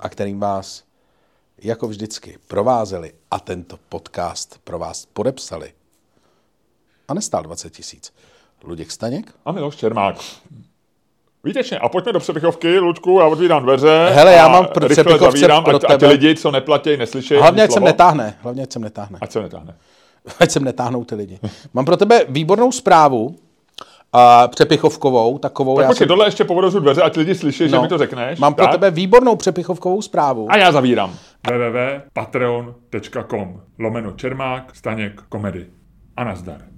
[0.00, 0.84] A kterým vás,
[1.62, 5.72] jako vždycky, provázeli a tento podcast pro vás podepsali.
[7.08, 8.12] A nestál 20 tisíc.
[8.64, 9.34] Luděk Staněk.
[9.44, 10.16] A Miloš Čermák.
[11.44, 11.78] Výtečně.
[11.78, 14.08] A pojďme do přepichovky, Luďku, já otvírám dveře.
[14.12, 15.94] Hele, já mám pro přepichovce zavírám, pro ať, tebe.
[15.94, 17.34] ať lidi, co neplatí, neslyší.
[17.34, 18.38] Hlavně, ať sem netáhne.
[18.42, 19.18] Hlavně, ať sem netáhne.
[19.20, 19.74] Ať se netáhne.
[20.40, 21.38] ať sem netáhnou ty lidi.
[21.74, 23.34] Mám pro tebe výbornou zprávu,
[24.12, 25.76] a přepichovkovou, takovou.
[25.76, 26.08] Tak já jsem...
[26.08, 28.38] dole ještě povedou dveře, ať lidi slyší, no, že mi to řekneš.
[28.38, 28.66] Mám tak?
[28.66, 30.46] pro tebe výbornou přepichovkovou zprávu.
[30.50, 31.14] A já zavírám.
[31.50, 35.66] www.patreon.com lomeno Čermák, Staněk, komedy.
[36.16, 36.75] A nazdar.